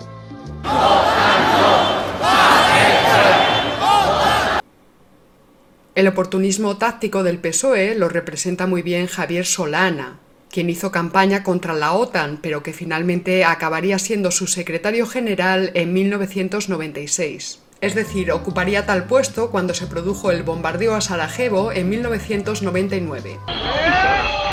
El 5.94 6.08
oportunismo 6.08 6.78
táctico 6.78 7.22
del 7.22 7.40
PSOE 7.40 7.94
lo 7.96 8.10
representa 8.10 8.66
muy 8.66 8.82
bien 8.82 9.06
Javier 9.06 9.46
Solana, 9.46 10.20
quien 10.52 10.70
hizo 10.70 10.92
campaña 10.92 11.44
contra 11.44 11.74
la 11.74 11.94
OTAN, 11.94 12.40
pero 12.42 12.64
que 12.64 12.74
finalmente 12.74 13.46
acabaría 13.46 14.00
siendo 14.00 14.32
su 14.32 14.48
secretario 14.48 15.06
general 15.06 15.72
en 15.74 15.94
1996. 15.94 17.60
Es 17.80 17.94
decir, 17.94 18.32
ocuparía 18.32 18.88
tal 18.88 19.06
puesto 19.06 19.52
cuando 19.52 19.76
se 19.76 19.86
produjo 19.86 20.32
el 20.32 20.42
bombardeo 20.42 20.96
a 20.96 21.02
Sarajevo 21.02 21.72
en 21.72 21.90
1999. 21.90 23.38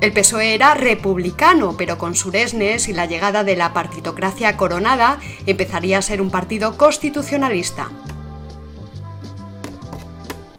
El 0.01 0.13
PSOE 0.13 0.53
era 0.53 0.75
republicano, 0.75 1.75
pero 1.77 1.97
con 1.97 2.13
Suresnes 2.13 2.87
y 2.87 2.93
la 2.93 3.07
llegada 3.07 3.43
de 3.43 3.55
la 3.55 3.73
partitocracia 3.73 4.57
coronada 4.57 5.19
empezaría 5.47 5.97
a 5.97 6.03
ser 6.03 6.21
un 6.21 6.29
partido 6.29 6.77
constitucionalista. 6.77 7.89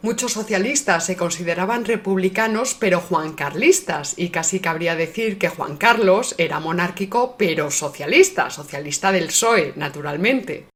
Muchos 0.07 0.31
socialistas 0.31 1.05
se 1.05 1.17
consideraban 1.17 1.83
republicanos 1.83 2.77
pero 2.79 3.01
juancarlistas 3.01 4.13
y 4.15 4.29
casi 4.29 4.61
cabría 4.61 4.95
decir 4.95 5.37
que 5.37 5.49
Juan 5.49 5.75
Carlos 5.75 6.33
era 6.37 6.61
monárquico 6.61 7.35
pero 7.37 7.69
socialista, 7.71 8.49
socialista 8.49 9.11
del 9.11 9.25
PSOE, 9.25 9.73
naturalmente. 9.75 10.69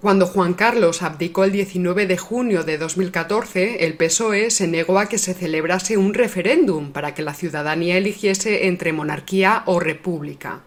Cuando 0.00 0.26
Juan 0.26 0.54
Carlos 0.54 1.00
abdicó 1.02 1.44
el 1.44 1.52
19 1.52 2.08
de 2.08 2.18
junio 2.18 2.64
de 2.64 2.76
2014, 2.76 3.84
el 3.84 3.96
PSOE 3.96 4.50
se 4.50 4.66
negó 4.66 4.98
a 4.98 5.06
que 5.06 5.18
se 5.18 5.32
celebrase 5.32 5.96
un 5.96 6.14
referéndum 6.14 6.90
para 6.90 7.14
que 7.14 7.22
la 7.22 7.34
ciudadanía 7.34 7.98
eligiese 7.98 8.66
entre 8.66 8.92
monarquía 8.92 9.62
o 9.66 9.78
república. 9.78 10.64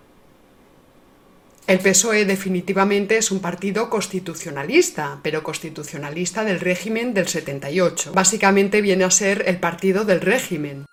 El 1.68 1.80
PSOE 1.80 2.26
definitivamente 2.26 3.18
es 3.18 3.32
un 3.32 3.40
partido 3.40 3.90
constitucionalista, 3.90 5.20
pero 5.24 5.44
constitucionalista 5.44 6.44
del 6.44 6.60
régimen 6.60 7.14
del 7.14 7.28
78. 7.28 8.12
Básicamente 8.14 8.82
viene 8.82 9.04
a 9.04 9.12
ser 9.12 9.44
el 9.48 9.58
partido 9.58 10.04
del 10.04 10.22
régimen. 10.22 10.86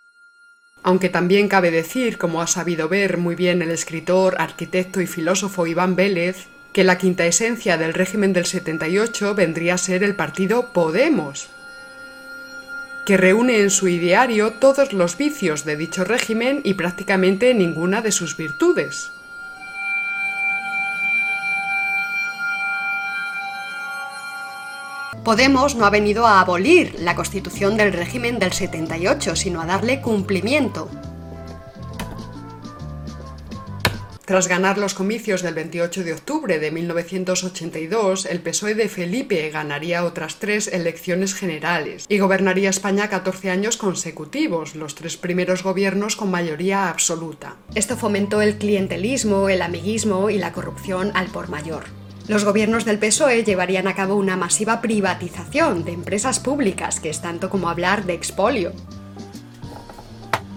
Aunque 0.82 1.08
también 1.08 1.48
cabe 1.48 1.70
decir, 1.70 2.18
como 2.18 2.40
ha 2.40 2.46
sabido 2.46 2.88
ver 2.88 3.18
muy 3.18 3.34
bien 3.34 3.62
el 3.62 3.70
escritor, 3.70 4.36
arquitecto 4.38 5.00
y 5.00 5.06
filósofo 5.06 5.66
Iván 5.66 5.96
Vélez, 5.96 6.46
que 6.72 6.84
la 6.84 6.98
quinta 6.98 7.26
esencia 7.26 7.76
del 7.76 7.94
régimen 7.94 8.32
del 8.32 8.46
78 8.46 9.34
vendría 9.34 9.74
a 9.74 9.78
ser 9.78 10.04
el 10.04 10.14
partido 10.14 10.72
Podemos, 10.72 11.48
que 13.04 13.16
reúne 13.16 13.60
en 13.60 13.70
su 13.70 13.88
ideario 13.88 14.52
todos 14.60 14.92
los 14.92 15.16
vicios 15.16 15.64
de 15.64 15.76
dicho 15.76 16.04
régimen 16.04 16.60
y 16.62 16.74
prácticamente 16.74 17.54
ninguna 17.54 18.02
de 18.02 18.12
sus 18.12 18.36
virtudes. 18.36 19.10
Podemos 25.24 25.74
no 25.74 25.84
ha 25.84 25.90
venido 25.90 26.26
a 26.26 26.40
abolir 26.40 26.96
la 27.00 27.14
constitución 27.14 27.76
del 27.76 27.92
régimen 27.92 28.38
del 28.38 28.52
78, 28.52 29.36
sino 29.36 29.60
a 29.60 29.66
darle 29.66 30.00
cumplimiento. 30.00 30.88
Tras 34.28 34.46
ganar 34.46 34.76
los 34.76 34.92
comicios 34.92 35.40
del 35.40 35.54
28 35.54 36.04
de 36.04 36.12
octubre 36.12 36.58
de 36.58 36.70
1982, 36.70 38.26
el 38.26 38.40
PSOE 38.40 38.74
de 38.74 38.90
Felipe 38.90 39.48
ganaría 39.48 40.04
otras 40.04 40.36
tres 40.36 40.68
elecciones 40.68 41.32
generales 41.32 42.04
y 42.10 42.18
gobernaría 42.18 42.68
España 42.68 43.08
14 43.08 43.48
años 43.48 43.78
consecutivos, 43.78 44.74
los 44.74 44.94
tres 44.94 45.16
primeros 45.16 45.62
gobiernos 45.62 46.14
con 46.14 46.30
mayoría 46.30 46.90
absoluta. 46.90 47.56
Esto 47.74 47.96
fomentó 47.96 48.42
el 48.42 48.58
clientelismo, 48.58 49.48
el 49.48 49.62
amiguismo 49.62 50.28
y 50.28 50.36
la 50.36 50.52
corrupción 50.52 51.10
al 51.14 51.28
por 51.28 51.48
mayor. 51.48 51.84
Los 52.28 52.44
gobiernos 52.44 52.84
del 52.84 52.98
PSOE 52.98 53.42
llevarían 53.42 53.88
a 53.88 53.94
cabo 53.94 54.14
una 54.14 54.36
masiva 54.36 54.82
privatización 54.82 55.84
de 55.84 55.92
empresas 55.92 56.38
públicas, 56.40 57.00
que 57.00 57.08
es 57.08 57.22
tanto 57.22 57.48
como 57.48 57.70
hablar 57.70 58.04
de 58.04 58.12
expolio. 58.12 58.72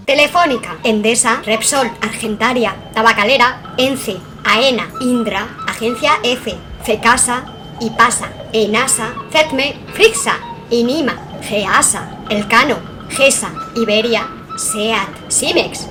Telefónica, 0.04 0.76
Endesa, 0.84 1.40
Repsol, 1.42 1.90
Argentaria, 2.02 2.76
Tabacalera, 2.92 3.74
ENCE, 3.78 4.18
AENA, 4.44 4.90
Indra, 5.00 5.48
Agencia 5.66 6.12
F, 6.22 6.54
FECASA, 6.84 7.46
IPASA, 7.80 8.28
ENASA, 8.52 9.14
CETME, 9.30 9.74
FRIXA, 9.94 10.38
INIMA, 10.68 11.40
GEASA, 11.40 12.26
Elcano, 12.28 12.76
GESA, 13.08 13.50
Iberia, 13.76 14.28
SEAT, 14.58 15.30
SIMEX. 15.30 15.88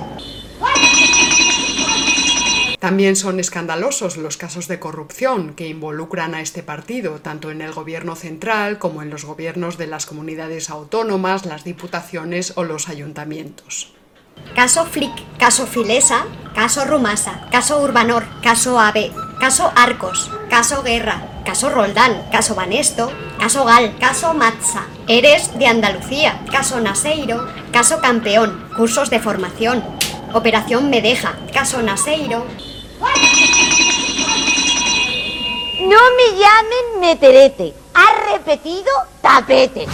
También 2.82 3.14
son 3.14 3.38
escandalosos 3.38 4.16
los 4.16 4.36
casos 4.36 4.66
de 4.66 4.80
corrupción 4.80 5.54
que 5.54 5.68
involucran 5.68 6.34
a 6.34 6.40
este 6.40 6.64
partido, 6.64 7.20
tanto 7.20 7.52
en 7.52 7.62
el 7.62 7.70
gobierno 7.70 8.16
central 8.16 8.80
como 8.80 9.02
en 9.02 9.10
los 9.10 9.24
gobiernos 9.24 9.78
de 9.78 9.86
las 9.86 10.04
comunidades 10.04 10.68
autónomas, 10.68 11.46
las 11.46 11.62
diputaciones 11.62 12.54
o 12.56 12.64
los 12.64 12.88
ayuntamientos. 12.88 13.92
Caso 14.56 14.84
Flick, 14.84 15.12
caso 15.38 15.68
Filesa, 15.68 16.24
caso 16.56 16.84
Rumasa, 16.84 17.46
caso 17.52 17.80
Urbanor, 17.80 18.24
caso 18.42 18.80
AVE, 18.80 19.12
caso 19.38 19.70
Arcos, 19.76 20.32
caso 20.50 20.82
Guerra, 20.82 21.22
caso 21.44 21.70
Roldán, 21.70 22.20
caso 22.32 22.56
Banesto, 22.56 23.12
caso 23.38 23.64
Gal, 23.64 23.96
caso 24.00 24.34
Matza, 24.34 24.86
Eres 25.06 25.56
de 25.56 25.68
Andalucía, 25.68 26.44
caso 26.50 26.80
Naseiro, 26.80 27.46
caso 27.72 28.00
Campeón, 28.00 28.68
cursos 28.76 29.08
de 29.08 29.20
formación, 29.20 29.84
Operación 30.34 30.90
Medeja, 30.90 31.38
caso 31.52 31.80
Naseiro, 31.80 32.44
no 35.82 36.00
me 36.16 36.38
llamen 36.38 37.00
meterete. 37.00 37.74
Ha 37.94 38.36
repetido 38.36 38.90
tapete. 39.20 39.86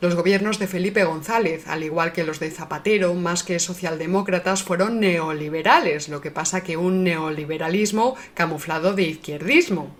Los 0.00 0.14
gobiernos 0.14 0.58
de 0.58 0.66
Felipe 0.66 1.04
González, 1.04 1.66
al 1.66 1.82
igual 1.82 2.12
que 2.12 2.24
los 2.24 2.38
de 2.38 2.50
Zapatero, 2.50 3.14
más 3.14 3.42
que 3.42 3.58
socialdemócratas, 3.58 4.62
fueron 4.62 5.00
neoliberales, 5.00 6.10
lo 6.10 6.20
que 6.20 6.30
pasa 6.30 6.62
que 6.62 6.76
un 6.76 7.02
neoliberalismo 7.02 8.14
camuflado 8.34 8.92
de 8.92 9.04
izquierdismo. 9.04 9.96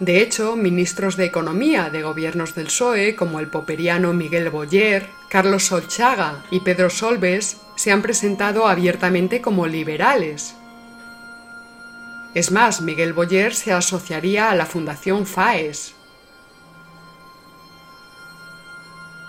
De 0.00 0.22
hecho, 0.22 0.54
ministros 0.54 1.16
de 1.16 1.24
Economía 1.24 1.90
de 1.90 2.02
gobiernos 2.02 2.54
del 2.54 2.66
PSOE, 2.66 3.16
como 3.16 3.40
el 3.40 3.48
poperiano 3.48 4.12
Miguel 4.12 4.48
Boyer, 4.48 5.08
Carlos 5.28 5.64
Solchaga 5.64 6.44
y 6.52 6.60
Pedro 6.60 6.88
Solbes, 6.88 7.56
se 7.74 7.90
han 7.90 8.00
presentado 8.00 8.68
abiertamente 8.68 9.40
como 9.40 9.66
liberales. 9.66 10.54
Es 12.34 12.52
más, 12.52 12.80
Miguel 12.80 13.12
Boyer 13.12 13.52
se 13.54 13.72
asociaría 13.72 14.50
a 14.50 14.54
la 14.54 14.66
Fundación 14.66 15.26
FAES. 15.26 15.94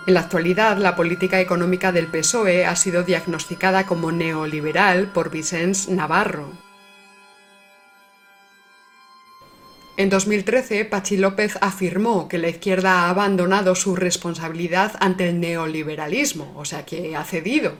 En 0.06 0.14
la 0.14 0.20
actualidad, 0.20 0.78
la 0.78 0.94
política 0.94 1.40
económica 1.40 1.90
del 1.90 2.06
PSOE 2.06 2.64
ha 2.64 2.76
sido 2.76 3.02
diagnosticada 3.02 3.86
como 3.86 4.12
neoliberal 4.12 5.08
por 5.08 5.30
Vicens 5.30 5.88
Navarro. 5.88 6.69
En 10.00 10.08
2013, 10.08 10.86
Pachi 10.86 11.18
López 11.18 11.58
afirmó 11.60 12.26
que 12.26 12.38
la 12.38 12.48
izquierda 12.48 13.00
ha 13.02 13.10
abandonado 13.10 13.74
su 13.74 13.94
responsabilidad 13.96 14.92
ante 14.98 15.28
el 15.28 15.40
neoliberalismo, 15.40 16.54
o 16.56 16.64
sea 16.64 16.86
que 16.86 17.14
ha 17.14 17.22
cedido. 17.24 17.74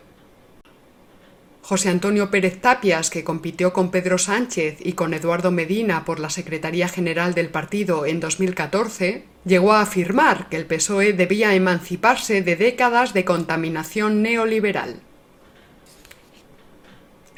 José 1.62 1.88
Antonio 1.88 2.30
Pérez 2.30 2.60
Tapias, 2.60 3.08
que 3.08 3.24
compitió 3.24 3.72
con 3.72 3.90
Pedro 3.90 4.18
Sánchez 4.18 4.80
y 4.80 4.92
con 4.92 5.14
Eduardo 5.14 5.50
Medina 5.50 6.04
por 6.04 6.20
la 6.20 6.28
Secretaría 6.28 6.88
General 6.88 7.32
del 7.32 7.48
partido 7.48 8.04
en 8.04 8.20
2014, 8.20 9.24
llegó 9.46 9.72
a 9.72 9.80
afirmar 9.80 10.50
que 10.50 10.58
el 10.58 10.66
PSOE 10.66 11.14
debía 11.14 11.54
emanciparse 11.54 12.42
de 12.42 12.54
décadas 12.54 13.14
de 13.14 13.24
contaminación 13.24 14.20
neoliberal. 14.20 15.00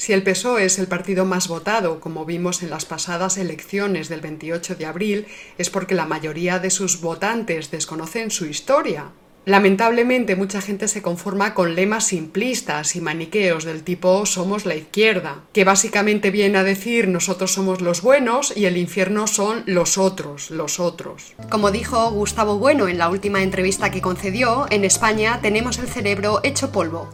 Si 0.03 0.13
el 0.13 0.25
PSOE 0.25 0.65
es 0.65 0.81
el 0.81 0.89
partido 0.89 1.25
más 1.25 1.47
votado, 1.47 2.01
como 2.01 2.25
vimos 2.25 2.65
en 2.65 2.71
las 2.71 2.85
pasadas 2.85 3.39
elecciones 3.39 4.09
del 4.09 4.21
28 4.21 4.75
de 4.75 4.87
abril, 4.87 5.27
es 5.59 5.71
porque 5.71 5.95
la 5.95 6.07
mayoría 6.07 6.59
de 6.59 6.71
sus 6.71 7.01
votantes 7.01 7.71
desconocen 7.71 8.33
su 8.33 8.47
historia. 8.47 9.13
Lamentablemente 9.45 10.35
mucha 10.35 10.61
gente 10.61 10.89
se 10.89 11.03
conforma 11.03 11.55
con 11.55 11.77
lemas 11.77 12.09
simplistas 12.09 12.97
y 12.97 13.01
maniqueos 13.01 13.63
del 13.63 13.85
tipo 13.85 14.27
somos 14.27 14.67
la 14.67 14.75
izquierda, 14.75 15.45
que 15.53 15.63
básicamente 15.63 16.33
viene 16.33 16.59
a 16.59 16.65
decir 16.65 17.07
nosotros 17.07 17.53
somos 17.53 17.81
los 17.81 18.03
buenos 18.03 18.53
y 18.57 18.65
el 18.65 18.79
infierno 18.79 19.29
son 19.29 19.63
los 19.67 19.99
otros, 19.99 20.51
los 20.51 20.81
otros. 20.81 21.35
Como 21.49 21.71
dijo 21.71 22.11
Gustavo 22.11 22.59
Bueno 22.59 22.89
en 22.89 22.99
la 22.99 23.09
última 23.09 23.45
entrevista 23.45 23.93
que 23.93 24.03
concedió, 24.03 24.67
en 24.71 24.83
España 24.85 25.39
tenemos 25.41 25.79
el 25.79 25.87
cerebro 25.87 26.41
hecho 26.43 26.73
polvo. 26.73 27.09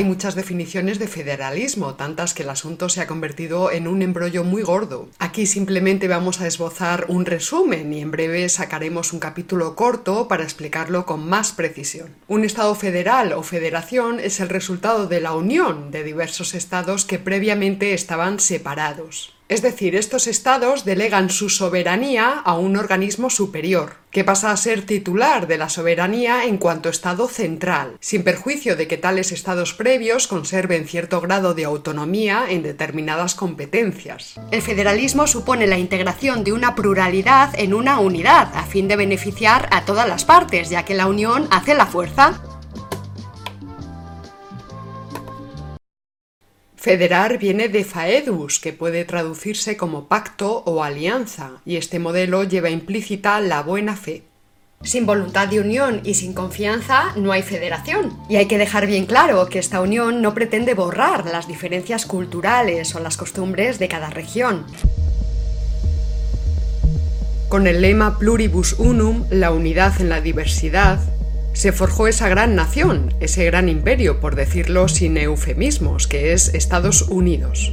Hay 0.00 0.06
muchas 0.06 0.34
definiciones 0.34 0.98
de 0.98 1.08
federalismo, 1.08 1.94
tantas 1.94 2.32
que 2.32 2.42
el 2.42 2.48
asunto 2.48 2.88
se 2.88 3.02
ha 3.02 3.06
convertido 3.06 3.70
en 3.70 3.86
un 3.86 4.00
embrollo 4.00 4.44
muy 4.44 4.62
gordo. 4.62 5.10
Aquí 5.18 5.44
simplemente 5.44 6.08
vamos 6.08 6.40
a 6.40 6.46
esbozar 6.46 7.04
un 7.08 7.26
resumen 7.26 7.92
y 7.92 8.00
en 8.00 8.10
breve 8.10 8.48
sacaremos 8.48 9.12
un 9.12 9.20
capítulo 9.20 9.76
corto 9.76 10.26
para 10.26 10.42
explicarlo 10.42 11.04
con 11.04 11.28
más 11.28 11.52
precisión. 11.52 12.14
Un 12.28 12.46
Estado 12.46 12.74
federal 12.74 13.34
o 13.34 13.42
federación 13.42 14.20
es 14.20 14.40
el 14.40 14.48
resultado 14.48 15.06
de 15.06 15.20
la 15.20 15.34
unión 15.34 15.90
de 15.90 16.02
diversos 16.02 16.54
estados 16.54 17.04
que 17.04 17.18
previamente 17.18 17.92
estaban 17.92 18.40
separados. 18.40 19.34
Es 19.50 19.62
decir, 19.62 19.96
estos 19.96 20.28
estados 20.28 20.84
delegan 20.84 21.28
su 21.28 21.48
soberanía 21.48 22.40
a 22.44 22.54
un 22.54 22.76
organismo 22.76 23.30
superior, 23.30 23.96
que 24.12 24.22
pasa 24.22 24.52
a 24.52 24.56
ser 24.56 24.86
titular 24.86 25.48
de 25.48 25.58
la 25.58 25.68
soberanía 25.68 26.44
en 26.44 26.56
cuanto 26.56 26.88
Estado 26.88 27.26
central, 27.26 27.96
sin 27.98 28.22
perjuicio 28.22 28.76
de 28.76 28.86
que 28.86 28.96
tales 28.96 29.32
estados 29.32 29.74
previos 29.74 30.28
conserven 30.28 30.86
cierto 30.86 31.20
grado 31.20 31.52
de 31.54 31.64
autonomía 31.64 32.44
en 32.48 32.62
determinadas 32.62 33.34
competencias. 33.34 34.38
El 34.52 34.62
federalismo 34.62 35.26
supone 35.26 35.66
la 35.66 35.78
integración 35.78 36.44
de 36.44 36.52
una 36.52 36.76
pluralidad 36.76 37.50
en 37.58 37.74
una 37.74 37.98
unidad, 37.98 38.52
a 38.54 38.62
fin 38.66 38.86
de 38.86 38.94
beneficiar 38.94 39.68
a 39.72 39.84
todas 39.84 40.06
las 40.06 40.24
partes, 40.24 40.70
ya 40.70 40.84
que 40.84 40.94
la 40.94 41.08
unión 41.08 41.48
hace 41.50 41.74
la 41.74 41.86
fuerza. 41.86 42.40
Federar 46.80 47.36
viene 47.36 47.68
de 47.68 47.84
faedus, 47.84 48.58
que 48.58 48.72
puede 48.72 49.04
traducirse 49.04 49.76
como 49.76 50.08
pacto 50.08 50.62
o 50.64 50.82
alianza, 50.82 51.60
y 51.66 51.76
este 51.76 51.98
modelo 51.98 52.42
lleva 52.44 52.70
implícita 52.70 53.38
la 53.40 53.62
buena 53.62 53.96
fe. 53.96 54.22
Sin 54.82 55.04
voluntad 55.04 55.48
de 55.48 55.60
unión 55.60 56.00
y 56.04 56.14
sin 56.14 56.32
confianza 56.32 57.12
no 57.16 57.32
hay 57.32 57.42
federación. 57.42 58.18
Y 58.30 58.36
hay 58.36 58.46
que 58.46 58.56
dejar 58.56 58.86
bien 58.86 59.04
claro 59.04 59.46
que 59.50 59.58
esta 59.58 59.82
unión 59.82 60.22
no 60.22 60.32
pretende 60.32 60.72
borrar 60.72 61.26
las 61.26 61.46
diferencias 61.46 62.06
culturales 62.06 62.94
o 62.94 63.00
las 63.00 63.18
costumbres 63.18 63.78
de 63.78 63.88
cada 63.88 64.08
región. 64.08 64.64
Con 67.50 67.66
el 67.66 67.82
lema 67.82 68.18
Pluribus 68.18 68.72
Unum, 68.78 69.26
la 69.28 69.50
unidad 69.50 70.00
en 70.00 70.08
la 70.08 70.22
diversidad, 70.22 70.98
se 71.52 71.72
forjó 71.72 72.06
esa 72.06 72.28
gran 72.28 72.54
nación, 72.54 73.14
ese 73.20 73.44
gran 73.44 73.68
imperio, 73.68 74.20
por 74.20 74.36
decirlo 74.36 74.88
sin 74.88 75.16
eufemismos, 75.16 76.06
que 76.06 76.32
es 76.32 76.54
Estados 76.54 77.02
Unidos. 77.02 77.72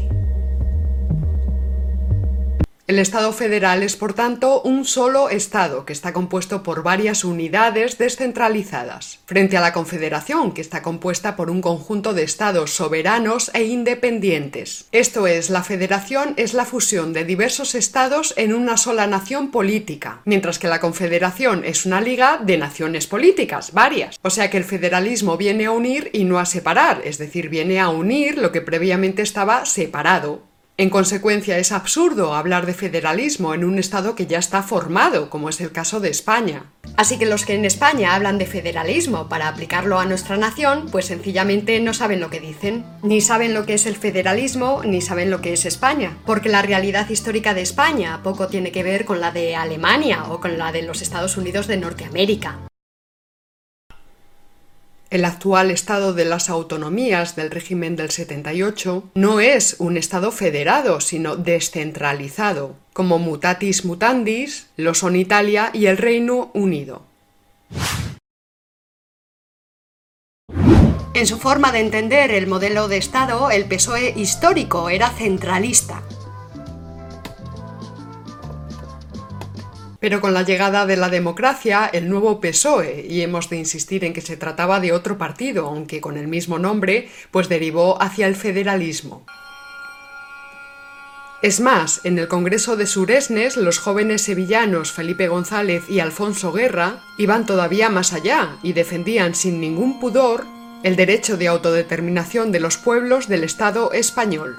El 2.88 3.00
Estado 3.00 3.34
federal 3.34 3.84
es, 3.84 3.98
por 3.98 4.14
tanto, 4.14 4.62
un 4.62 4.86
solo 4.86 5.30
Estado 5.30 5.86
que 5.86 5.92
está 5.92 6.14
compuesto 6.14 6.64
por 6.64 6.84
varias 6.84 7.26
unidades 7.26 7.98
descentralizadas, 7.98 9.20
frente 9.26 9.58
a 9.58 9.62
la 9.62 9.74
Confederación, 9.74 10.54
que 10.54 10.62
está 10.62 10.82
compuesta 10.82 11.36
por 11.36 11.50
un 11.50 11.60
conjunto 11.60 12.14
de 12.14 12.24
Estados 12.24 12.72
soberanos 12.72 13.52
e 13.54 13.66
independientes. 13.66 14.86
Esto 14.94 15.28
es, 15.28 15.50
la 15.50 15.64
Federación 15.64 16.34
es 16.38 16.54
la 16.54 16.64
fusión 16.64 17.12
de 17.12 17.26
diversos 17.26 17.76
Estados 17.76 18.34
en 18.38 18.54
una 18.54 18.78
sola 18.78 19.06
nación 19.06 19.52
política, 19.52 20.22
mientras 20.24 20.58
que 20.58 20.70
la 20.70 20.80
Confederación 20.80 21.66
es 21.66 21.86
una 21.86 22.00
liga 22.00 22.40
de 22.42 22.58
naciones 22.58 23.06
políticas, 23.06 23.74
varias. 23.74 24.18
O 24.22 24.30
sea 24.30 24.50
que 24.50 24.56
el 24.56 24.64
federalismo 24.64 25.36
viene 25.36 25.66
a 25.66 25.72
unir 25.72 26.10
y 26.14 26.24
no 26.24 26.40
a 26.40 26.46
separar, 26.46 27.02
es 27.04 27.18
decir, 27.18 27.50
viene 27.50 27.82
a 27.82 27.90
unir 27.90 28.38
lo 28.38 28.54
que 28.54 28.62
previamente 28.62 29.24
estaba 29.24 29.66
separado. 29.66 30.48
En 30.80 30.92
consecuencia, 30.92 31.58
es 31.58 31.72
absurdo 31.72 32.36
hablar 32.36 32.68
de 32.68 32.76
federalismo 32.76 33.56
en 33.56 33.64
un 33.64 33.80
Estado 33.80 34.14
que 34.14 34.28
ya 34.28 34.38
está 34.38 34.62
formado, 34.62 35.32
como 35.32 35.50
es 35.50 35.60
el 35.60 35.72
caso 35.72 36.00
de 36.00 36.12
España. 36.12 36.66
Así 36.98 37.18
que 37.18 37.26
los 37.26 37.46
que 37.46 37.56
en 37.56 37.66
España 37.66 38.14
hablan 38.14 38.38
de 38.38 38.46
federalismo 38.46 39.28
para 39.28 39.48
aplicarlo 39.48 39.98
a 39.98 40.06
nuestra 40.06 40.38
nación, 40.38 40.88
pues 40.92 41.06
sencillamente 41.06 41.80
no 41.80 41.96
saben 41.96 42.20
lo 42.20 42.30
que 42.30 42.40
dicen. 42.40 42.86
Ni 43.02 43.22
saben 43.22 43.56
lo 43.56 43.66
que 43.66 43.74
es 43.74 43.88
el 43.88 43.96
federalismo, 43.96 44.84
ni 44.86 45.02
saben 45.02 45.32
lo 45.32 45.42
que 45.42 45.54
es 45.54 45.66
España. 45.66 46.20
Porque 46.28 46.50
la 46.50 46.62
realidad 46.62 47.10
histórica 47.10 47.56
de 47.56 47.62
España 47.62 48.22
poco 48.22 48.48
tiene 48.48 48.72
que 48.72 48.84
ver 48.84 49.06
con 49.06 49.20
la 49.20 49.32
de 49.32 49.56
Alemania 49.56 50.26
o 50.30 50.40
con 50.40 50.60
la 50.60 50.72
de 50.72 50.84
los 50.84 51.02
Estados 51.02 51.38
Unidos 51.38 51.66
de 51.66 51.78
Norteamérica. 51.78 52.60
El 55.10 55.24
actual 55.24 55.72
estado 55.72 56.14
de 56.14 56.26
las 56.26 56.50
autonomías 56.50 57.38
del 57.38 57.50
régimen 57.50 57.96
del 57.96 58.12
78 58.12 59.12
no 59.14 59.40
es 59.40 59.78
un 59.80 59.96
estado 59.96 60.34
federado, 60.34 61.00
sino 61.00 61.38
descentralizado, 61.38 62.76
como 62.92 63.18
mutatis 63.18 63.86
mutandis 63.86 64.68
lo 64.76 64.94
son 64.94 65.16
Italia 65.16 65.70
y 65.72 65.86
el 65.86 65.98
Reino 65.98 66.52
Unido. 66.54 67.04
En 71.14 71.26
su 71.26 71.38
forma 71.38 71.72
de 71.72 71.80
entender 71.80 72.30
el 72.32 72.46
modelo 72.46 72.90
de 72.90 72.98
Estado, 72.98 73.50
el 73.50 73.66
PSOE 73.66 74.14
histórico 74.18 74.90
era 74.90 75.10
centralista, 75.10 76.04
Pero 80.00 80.22
con 80.22 80.34
la 80.34 80.44
llegada 80.44 80.86
de 80.86 80.96
la 80.96 81.10
democracia, 81.10 81.90
el 81.92 82.08
nuevo 82.08 82.40
PSOE, 82.40 83.06
y 83.10 83.22
hemos 83.22 83.50
de 83.50 83.58
insistir 83.58 84.06
en 84.06 84.14
que 84.14 84.22
se 84.22 84.38
trataba 84.38 84.80
de 84.80 84.92
otro 84.92 85.18
partido, 85.18 85.66
aunque 85.66 86.02
con 86.02 86.18
el 86.18 86.28
mismo 86.28 86.60
nombre, 86.60 87.10
pues 87.32 87.50
derivó 87.50 88.02
hacia 88.02 88.28
el 88.28 88.36
federalismo. 88.36 89.26
Es 91.44 91.60
más, 91.60 92.02
en 92.04 92.18
el 92.18 92.28
Congreso 92.28 92.76
de 92.78 92.88
Suresnes, 92.88 93.58
los 93.58 93.78
jóvenes 93.78 94.24
sevillanos 94.24 94.92
Felipe 94.92 95.28
González 95.28 95.84
y 95.88 96.00
Alfonso 96.00 96.52
Guerra 96.52 97.04
iban 97.20 97.46
todavía 97.46 97.90
más 97.90 98.14
allá 98.14 98.58
y 98.64 98.74
defendían 98.74 99.36
sin 99.36 99.62
ningún 99.62 100.00
pudor 100.00 100.46
el 100.82 100.96
derecho 100.96 101.38
de 101.38 101.48
autodeterminación 101.48 102.52
de 102.52 102.60
los 102.60 102.78
pueblos 102.78 103.28
del 103.28 103.44
Estado 103.44 103.92
español. 103.94 104.58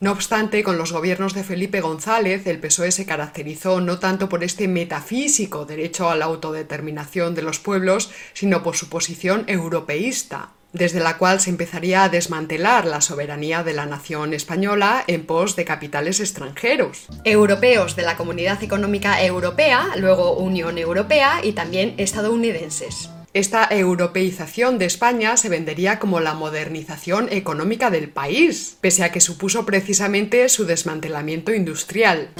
No 0.00 0.12
obstante, 0.12 0.62
con 0.62 0.78
los 0.78 0.92
gobiernos 0.92 1.34
de 1.34 1.44
Felipe 1.44 1.82
González, 1.82 2.46
el 2.46 2.58
PSOE 2.58 2.90
se 2.90 3.04
caracterizó 3.04 3.82
no 3.82 3.98
tanto 3.98 4.30
por 4.30 4.42
este 4.42 4.66
metafísico 4.66 5.66
derecho 5.66 6.08
a 6.08 6.16
la 6.16 6.24
autodeterminación 6.24 7.34
de 7.34 7.42
los 7.42 7.58
pueblos, 7.58 8.10
sino 8.32 8.62
por 8.62 8.76
su 8.76 8.88
posición 8.88 9.44
europeísta, 9.46 10.52
desde 10.72 11.00
la 11.00 11.18
cual 11.18 11.38
se 11.38 11.50
empezaría 11.50 12.02
a 12.02 12.08
desmantelar 12.08 12.86
la 12.86 13.02
soberanía 13.02 13.62
de 13.62 13.74
la 13.74 13.84
nación 13.84 14.32
española 14.32 15.04
en 15.06 15.26
pos 15.26 15.54
de 15.54 15.66
capitales 15.66 16.18
extranjeros. 16.20 17.06
Europeos 17.24 17.94
de 17.94 18.02
la 18.02 18.16
Comunidad 18.16 18.62
Económica 18.62 19.22
Europea, 19.22 19.90
luego 19.98 20.32
Unión 20.32 20.78
Europea 20.78 21.40
y 21.42 21.52
también 21.52 21.92
estadounidenses. 21.98 23.10
Esta 23.32 23.68
europeización 23.70 24.78
de 24.78 24.86
España 24.86 25.36
se 25.36 25.48
vendería 25.48 26.00
como 26.00 26.18
la 26.18 26.34
modernización 26.34 27.28
económica 27.30 27.88
del 27.88 28.08
país, 28.08 28.76
pese 28.80 29.04
a 29.04 29.12
que 29.12 29.20
supuso 29.20 29.64
precisamente 29.64 30.48
su 30.48 30.66
desmantelamiento 30.66 31.54
industrial. 31.54 32.30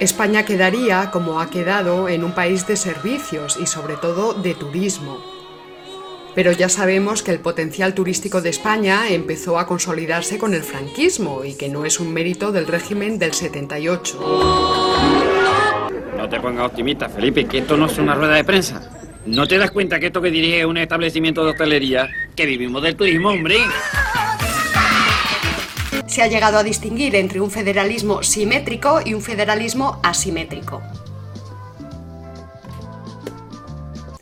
España 0.00 0.44
quedaría, 0.44 1.12
como 1.12 1.40
ha 1.40 1.50
quedado, 1.50 2.08
en 2.08 2.24
un 2.24 2.32
país 2.32 2.66
de 2.66 2.76
servicios 2.76 3.58
y 3.60 3.66
sobre 3.66 3.94
todo 3.94 4.34
de 4.34 4.54
turismo. 4.54 5.37
Pero 6.38 6.52
ya 6.52 6.68
sabemos 6.68 7.24
que 7.24 7.32
el 7.32 7.40
potencial 7.40 7.94
turístico 7.94 8.40
de 8.40 8.50
España 8.50 9.08
empezó 9.08 9.58
a 9.58 9.66
consolidarse 9.66 10.38
con 10.38 10.54
el 10.54 10.62
franquismo 10.62 11.44
y 11.44 11.56
que 11.56 11.68
no 11.68 11.84
es 11.84 11.98
un 11.98 12.12
mérito 12.12 12.52
del 12.52 12.68
régimen 12.68 13.18
del 13.18 13.32
78. 13.32 14.20
No 16.16 16.28
te 16.28 16.38
pongas 16.38 16.66
optimista, 16.66 17.08
Felipe, 17.08 17.44
que 17.46 17.58
esto 17.58 17.76
no 17.76 17.86
es 17.86 17.98
una 17.98 18.14
rueda 18.14 18.36
de 18.36 18.44
prensa. 18.44 18.88
¿No 19.26 19.48
te 19.48 19.58
das 19.58 19.72
cuenta 19.72 19.98
que 19.98 20.06
esto 20.06 20.22
que 20.22 20.30
dirige 20.30 20.60
es 20.60 20.64
un 20.64 20.76
establecimiento 20.76 21.44
de 21.44 21.50
hostelería? 21.50 22.08
Que 22.36 22.46
vivimos 22.46 22.84
del 22.84 22.94
turismo, 22.94 23.30
hombre. 23.30 23.56
Se 26.06 26.22
ha 26.22 26.28
llegado 26.28 26.58
a 26.58 26.62
distinguir 26.62 27.16
entre 27.16 27.40
un 27.40 27.50
federalismo 27.50 28.22
simétrico 28.22 29.00
y 29.04 29.12
un 29.14 29.22
federalismo 29.22 29.98
asimétrico. 30.04 30.82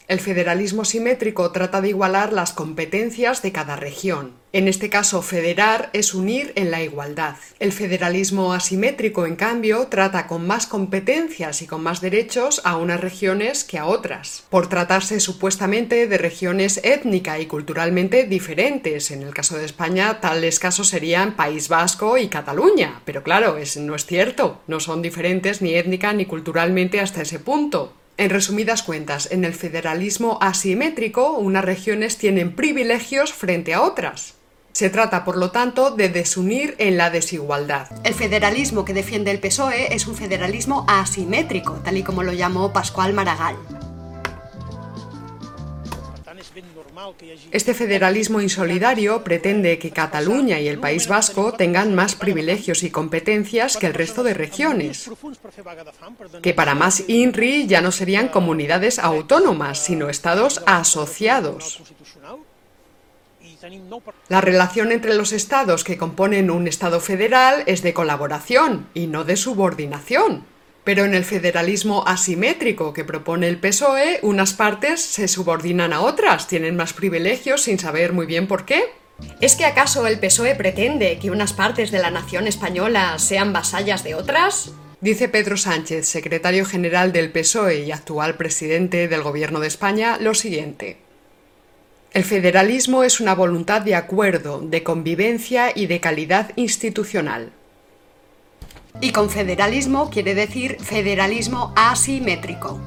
El 0.09 0.21
federalismo 0.21 0.85
simétrico 0.85 1.51
trata 1.51 1.81
de 1.81 1.89
igualar 1.89 2.33
las 2.33 2.53
competencias 2.53 3.43
de 3.43 3.51
cada 3.51 3.75
región. 3.75 4.35
En 4.53 4.69
este 4.69 4.89
caso, 4.89 5.21
federar 5.21 5.91
es 5.95 6.15
unir 6.15 6.53
en 6.55 6.71
la 6.71 6.81
igualdad. 6.81 7.35
El 7.59 7.73
federalismo 7.73 8.53
asimétrico, 8.53 9.27
en 9.27 9.35
cambio, 9.35 9.89
trata 9.89 10.29
con 10.29 10.47
más 10.47 10.69
competencias 10.69 11.61
y 11.61 11.67
con 11.67 11.83
más 11.83 12.01
derechos 12.01 12.61
a 12.63 12.77
unas 12.77 13.01
regiones 13.01 13.65
que 13.65 13.79
a 13.79 13.87
otras, 13.87 14.45
por 14.49 14.69
tratarse 14.69 15.19
supuestamente 15.19 16.07
de 16.07 16.19
regiones 16.19 16.81
étnica 16.85 17.41
y 17.41 17.47
culturalmente 17.47 18.25
diferentes. 18.29 19.11
En 19.11 19.23
el 19.23 19.35
caso 19.35 19.59
de 19.59 19.65
España, 19.65 20.21
tales 20.21 20.61
casos 20.61 20.87
serían 20.87 21.35
País 21.35 21.69
Vasco 21.69 22.17
y 22.17 22.29
Cataluña, 22.29 23.03
pero 23.05 23.25
claro, 23.25 23.57
es, 23.57 23.77
no 23.77 23.97
es 23.97 24.07
cierto, 24.07 24.61
no 24.69 24.79
son 24.79 25.03
diferentes 25.03 25.63
ni 25.63 25.75
étnica 25.75 26.13
ni 26.13 26.27
culturalmente 26.27 27.01
hasta 27.01 27.23
ese 27.23 27.41
punto. 27.41 27.93
En 28.19 28.31
resumidas 28.31 28.83
cuentas, 28.83 29.29
en 29.31 29.45
el 29.45 29.53
federalismo 29.53 30.39
asimétrico, 30.41 31.33
unas 31.33 31.65
regiones 31.65 32.17
tienen 32.17 32.57
privilegios 32.57 33.35
frente 33.35 33.75
a 33.75 33.83
otras. 33.83 34.35
Se 34.73 34.89
trata, 34.89 35.25
por 35.25 35.37
lo 35.37 35.51
tanto, 35.51 35.91
de 35.91 36.09
desunir 36.09 36.75
en 36.79 36.97
la 36.97 37.11
desigualdad. 37.11 37.89
El 38.05 38.15
federalismo 38.15 38.85
que 38.85 38.95
defiende 38.95 39.31
el 39.31 39.41
PSOE 39.41 39.95
es 39.95 40.07
un 40.07 40.15
federalismo 40.15 40.87
asimétrico, 40.89 41.75
tal 41.85 41.99
y 41.99 42.03
como 42.03 42.23
lo 42.23 42.33
llamó 42.33 42.73
Pascual 42.73 43.13
Maragall. 43.13 43.57
Este 47.51 47.75
federalismo 47.75 48.41
insolidario 48.41 49.23
pretende 49.23 49.79
que 49.79 49.91
Cataluña 49.91 50.61
y 50.61 50.69
el 50.69 50.79
País 50.79 51.09
Vasco 51.09 51.53
tengan 51.53 51.95
más 51.95 52.15
privilegios 52.15 52.83
y 52.83 52.91
competencias 52.91 53.77
que 53.77 53.87
el 53.87 53.95
resto 53.95 54.23
de 54.23 54.35
regiones, 54.35 55.11
que 56.43 56.55
para 56.55 56.75
más 56.75 57.05
INRI 57.09 57.67
ya 57.67 57.81
no 57.81 57.93
serían 57.93 58.29
comunidades 58.29 58.99
autónomas, 58.99 59.79
sino 59.79 60.09
estados 60.09 60.63
asociados. 60.67 61.83
La 64.29 64.41
relación 64.41 64.93
entre 64.93 65.15
los 65.15 65.33
estados 65.33 65.85
que 65.85 65.97
componen 65.97 66.51
un 66.51 66.69
estado 66.69 67.01
federal 67.01 67.63
es 67.67 67.83
de 67.83 67.95
colaboración 67.95 68.87
y 68.95 69.07
no 69.07 69.25
de 69.25 69.37
subordinación. 69.37 70.56
Pero 70.87 71.05
en 71.05 71.15
el 71.15 71.25
federalismo 71.25 72.05
asimétrico 72.07 72.93
que 72.93 73.03
propone 73.03 73.49
el 73.49 73.59
PSOE, 73.59 74.21
unas 74.23 74.55
partes 74.55 75.01
se 75.01 75.27
subordinan 75.27 75.93
a 75.93 76.01
otras, 76.01 76.47
tienen 76.47 76.77
más 76.77 76.93
privilegios 76.93 77.63
sin 77.63 77.81
saber 77.81 78.13
muy 78.13 78.25
bien 78.25 78.47
por 78.47 78.65
qué. 78.65 78.85
¿Es 79.41 79.57
que 79.57 79.65
acaso 79.65 80.07
el 80.07 80.21
PSOE 80.21 80.55
pretende 80.55 81.19
que 81.19 81.33
unas 81.33 81.53
partes 81.53 81.91
de 81.91 81.99
la 81.99 82.13
nación 82.13 82.47
española 82.47 83.19
sean 83.19 83.53
vasallas 83.53 84.05
de 84.05 84.15
otras? 84.15 84.71
Dice 85.01 85.29
Pedro 85.29 85.57
Sánchez, 85.57 86.07
secretario 86.07 86.65
general 86.65 87.11
del 87.11 87.33
PSOE 87.33 87.81
y 87.81 87.91
actual 87.91 88.37
presidente 88.37 89.09
del 89.09 89.25
Gobierno 89.25 89.59
de 89.59 89.67
España, 89.67 90.19
lo 90.21 90.35
siguiente. 90.35 90.99
El 92.13 92.23
federalismo 92.23 93.03
es 93.03 93.19
una 93.19 93.35
voluntad 93.35 93.83
de 93.83 93.97
acuerdo, 93.97 94.61
de 94.61 94.85
convivencia 94.85 95.73
y 95.75 95.89
de 95.89 95.99
calidad 95.99 96.53
institucional. 96.55 97.51
Y 99.01 99.13
con 99.13 99.31
federalismo 99.31 100.11
quiere 100.11 100.35
decir 100.35 100.79
federalismo 100.81 101.73
asimétrico. 101.77 102.81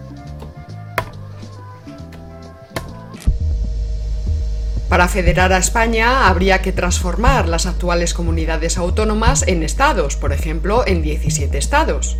Para 4.90 5.08
federar 5.08 5.54
a 5.54 5.60
España 5.60 6.28
habría 6.28 6.64
que 6.64 6.72
transformar 6.72 7.48
las 7.48 7.68
actuales 7.68 8.16
comunidades 8.16 8.80
autónomas 8.80 9.48
en 9.48 9.62
estados, 9.62 10.16
por 10.16 10.34
ejemplo, 10.34 10.84
en 10.88 11.04
17 11.04 11.56
estados. 11.60 12.18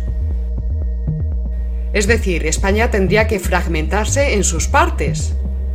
Es 1.92 2.06
decir, 2.06 2.46
España 2.46 2.88
tendría 2.92 3.26
que 3.26 3.40
fragmentarse 3.40 4.34
en 4.34 4.44
sus 4.44 4.68
partes, 4.68 5.34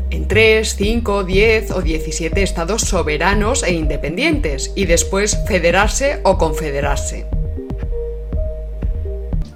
en 0.09 0.29
3, 0.29 0.75
5, 0.77 1.25
10 1.25 1.71
o 1.71 1.81
17 1.81 2.41
estados 2.41 2.83
soberanos 2.83 3.63
e 3.63 3.73
independientes, 3.73 4.71
y 4.73 4.85
después 4.85 5.37
federarse 5.45 6.21
o 6.23 6.37
confederarse. 6.37 7.25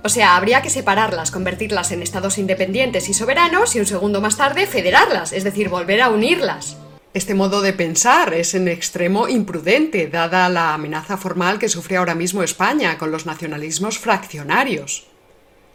O 0.01 0.07
sea, 0.09 0.37
habría 0.37 0.61
que 0.61 0.69
separarlas, 0.69 1.29
convertirlas 1.29 1.91
en 1.91 2.01
estados 2.01 2.37
independientes 2.37 3.09
y 3.09 3.13
soberanos 3.13 3.75
y 3.75 3.79
un 3.79 3.85
segundo 3.85 4.21
más 4.21 4.37
tarde 4.37 4.65
federarlas, 4.65 5.33
es 5.33 5.43
decir, 5.43 5.67
volver 5.67 6.01
a 6.01 6.09
unirlas. 6.09 6.77
Este 7.13 7.33
modo 7.33 7.61
de 7.61 7.73
pensar 7.73 8.33
es 8.33 8.53
en 8.53 8.67
extremo 8.67 9.27
imprudente, 9.27 10.07
dada 10.07 10.47
la 10.47 10.73
amenaza 10.73 11.17
formal 11.17 11.59
que 11.59 11.67
sufre 11.67 11.97
ahora 11.97 12.15
mismo 12.15 12.43
España 12.43 12.97
con 12.97 13.11
los 13.11 13.25
nacionalismos 13.25 13.97
fraccionarios. 13.99 15.07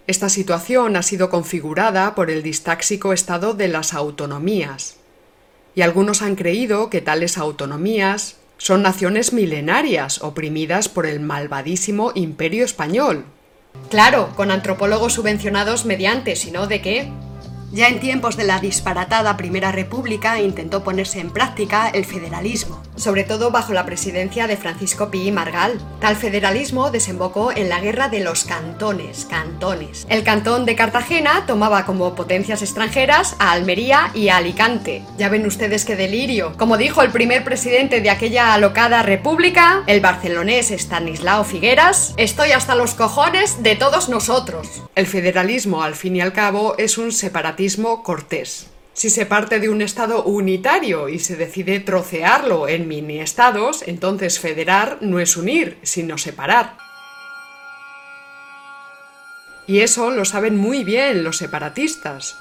Esta 0.07 0.29
situación 0.29 0.97
ha 0.97 1.03
sido 1.03 1.29
configurada 1.29 2.15
por 2.15 2.31
el 2.31 2.43
distáxico 2.43 3.13
estado 3.13 3.53
de 3.53 3.69
las 3.69 3.95
autonomías. 3.95 4.97
Y 5.75 5.83
algunos 5.83 6.23
han 6.23 6.37
creído 6.37 6.89
que 6.89 7.01
tales 7.01 7.37
autonomías 7.37 8.37
son 8.57 8.83
naciones 8.83 9.33
milenarias 9.33 10.23
oprimidas 10.23 10.89
por 10.89 11.05
el 11.05 11.21
malvadísimo 11.21 12.13
imperio 12.15 12.65
español, 12.65 13.25
Claro, 13.91 14.31
con 14.35 14.51
antropólogos 14.51 15.13
subvencionados 15.13 15.85
mediante, 15.85 16.37
sino 16.37 16.67
de 16.67 16.81
qué. 16.83 17.13
Ya 17.73 17.89
en 17.89 18.01
tiempos 18.01 18.37
de 18.37 18.45
la 18.45 18.61
disparatada 18.61 19.37
Primera 19.37 19.73
República 19.73 20.41
intentó 20.41 20.85
ponerse 20.85 21.21
en 21.21 21.31
práctica 21.31 21.89
el 21.89 22.05
federalismo, 22.05 22.83
sobre 22.97 23.25
todo 23.25 23.51
bajo 23.51 23.73
la 23.73 23.87
presidencia 23.87 24.47
de 24.47 24.57
Francisco 24.57 25.11
Pi 25.11 25.31
Margal. 25.33 25.81
Tal 26.01 26.17
federalismo 26.17 26.91
desembocó 26.91 27.53
en 27.53 27.69
la 27.69 27.81
Guerra 27.81 28.09
de 28.09 28.21
los 28.21 28.45
Cantones, 28.45 29.27
cantones. 29.29 30.07
El 30.09 30.25
cantón 30.25 30.65
de 30.65 30.77
Cartagena 30.77 31.45
tomaba 31.47 31.85
como 31.85 32.15
potencias 32.15 32.63
extranjeras 32.63 33.37
a 33.39 33.53
Almería 33.53 34.11
y 34.15 34.29
a 34.29 34.37
Alicante. 34.37 35.03
Ya 35.19 35.29
ven 35.29 35.47
ustedes 35.47 35.85
qué 35.85 35.97
delirio. 35.97 36.53
Como 36.57 36.77
dijo 36.77 37.03
el 37.03 37.11
primer 37.11 37.45
presidente 37.45 38.01
de 38.01 38.11
aquella 38.11 38.55
alocada 38.55 39.03
república, 39.03 39.83
el 39.87 40.01
barcelonés 40.01 40.71
Stanislao 40.71 41.45
Figueras, 41.45 42.15
estoy 42.17 42.53
hasta 42.53 42.75
los 42.75 42.95
cojones 42.95 43.63
de 43.63 43.77
todos 43.77 44.09
nosotros. 44.09 44.83
El 44.95 45.07
federalismo, 45.07 45.83
al 45.83 45.95
fin 45.95 46.17
y 46.17 46.21
al 46.21 46.33
cabo, 46.33 46.75
es 46.79 46.99
un 46.99 47.13
separatismo 47.13 48.03
cortés. 48.03 48.69
Si 48.95 49.11
se 49.11 49.27
parte 49.27 49.59
de 49.59 49.69
un 49.69 49.83
Estado 49.83 50.23
unitario 50.23 51.09
y 51.09 51.19
se 51.19 51.35
decide 51.35 51.81
trocearlo 51.81 52.69
en 52.69 52.87
mini-estados, 52.87 53.83
entonces 53.87 54.39
federar 54.39 54.99
no 55.01 55.19
es 55.19 55.37
unir, 55.37 55.79
sino 55.83 56.17
separar. 56.17 56.77
Y 59.67 59.81
eso 59.81 60.11
lo 60.11 60.25
saben 60.25 60.57
muy 60.57 60.85
bien 60.85 61.25
los 61.25 61.39
separatistas. 61.39 62.39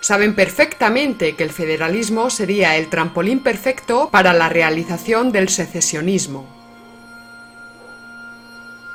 Saben 0.00 0.34
perfectamente 0.34 1.34
que 1.36 1.42
el 1.44 1.50
federalismo 1.50 2.28
sería 2.28 2.76
el 2.76 2.90
trampolín 2.90 3.42
perfecto 3.42 4.10
para 4.10 4.34
la 4.34 4.50
realización 4.50 5.32
del 5.32 5.48
secesionismo. 5.48 6.46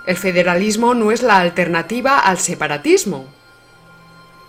El 0.06 0.18
federalismo 0.18 0.94
no 0.94 1.12
es 1.12 1.24
la 1.24 1.40
alternativa 1.40 2.20
al 2.20 2.38
separatismo, 2.38 3.26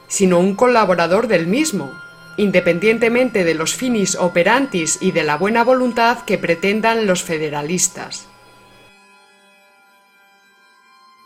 sino 0.08 0.38
un 0.38 0.54
colaborador 0.56 1.26
del 1.26 1.46
mismo, 1.46 1.92
independientemente 2.36 3.44
de 3.44 3.54
los 3.54 3.74
finis 3.74 4.16
operantis 4.16 4.98
y 5.00 5.12
de 5.12 5.24
la 5.24 5.36
buena 5.36 5.64
voluntad 5.64 6.24
que 6.24 6.38
pretendan 6.38 7.06
los 7.06 7.22
federalistas. 7.22 8.28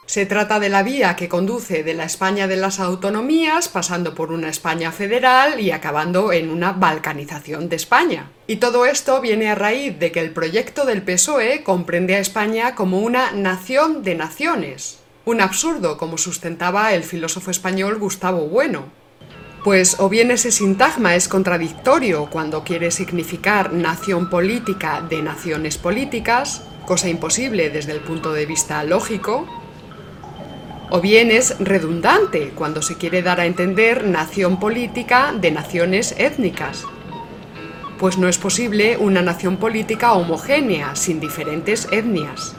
Se 0.08 0.24
trata 0.24 0.58
de 0.58 0.70
la 0.70 0.82
vía 0.82 1.16
que 1.16 1.28
conduce 1.28 1.82
de 1.82 1.92
la 1.92 2.04
España 2.04 2.48
de 2.48 2.56
las 2.56 2.80
autonomías, 2.80 3.68
pasando 3.68 4.14
por 4.14 4.32
una 4.32 4.48
España 4.48 4.90
federal 4.90 5.60
y 5.60 5.70
acabando 5.70 6.32
en 6.32 6.48
una 6.48 6.72
balcanización 6.72 7.68
de 7.68 7.76
España. 7.76 8.30
Y 8.46 8.56
todo 8.56 8.86
esto 8.86 9.20
viene 9.20 9.50
a 9.50 9.54
raíz 9.54 9.98
de 9.98 10.10
que 10.10 10.20
el 10.20 10.32
proyecto 10.32 10.86
del 10.86 11.02
PSOE 11.02 11.62
comprende 11.62 12.14
a 12.14 12.20
España 12.20 12.74
como 12.74 13.00
una 13.00 13.32
nación 13.32 14.02
de 14.02 14.14
naciones, 14.14 14.98
un 15.26 15.42
absurdo 15.42 15.98
como 15.98 16.16
sustentaba 16.16 16.94
el 16.94 17.02
filósofo 17.02 17.50
español 17.50 17.98
Gustavo 17.98 18.46
Bueno. 18.48 18.97
Pues 19.68 19.96
o 20.00 20.08
bien 20.08 20.30
ese 20.30 20.50
sintagma 20.50 21.14
es 21.14 21.28
contradictorio 21.28 22.30
cuando 22.30 22.64
quiere 22.64 22.90
significar 22.90 23.70
nación 23.70 24.30
política 24.30 25.02
de 25.06 25.20
naciones 25.20 25.76
políticas, 25.76 26.62
cosa 26.86 27.10
imposible 27.10 27.68
desde 27.68 27.92
el 27.92 28.00
punto 28.00 28.32
de 28.32 28.46
vista 28.46 28.82
lógico, 28.82 29.46
o 30.88 31.02
bien 31.02 31.30
es 31.30 31.54
redundante 31.58 32.52
cuando 32.54 32.80
se 32.80 32.96
quiere 32.96 33.20
dar 33.20 33.40
a 33.40 33.44
entender 33.44 34.06
nación 34.06 34.58
política 34.58 35.34
de 35.38 35.50
naciones 35.50 36.14
étnicas. 36.16 36.86
pues 37.98 38.16
no 38.16 38.26
es 38.26 38.38
posible 38.38 38.96
una 38.96 39.20
nación 39.20 39.58
política 39.58 40.14
homogénea, 40.14 40.96
sin 40.96 41.20
diferentes 41.20 41.88
etnias. 41.92 42.54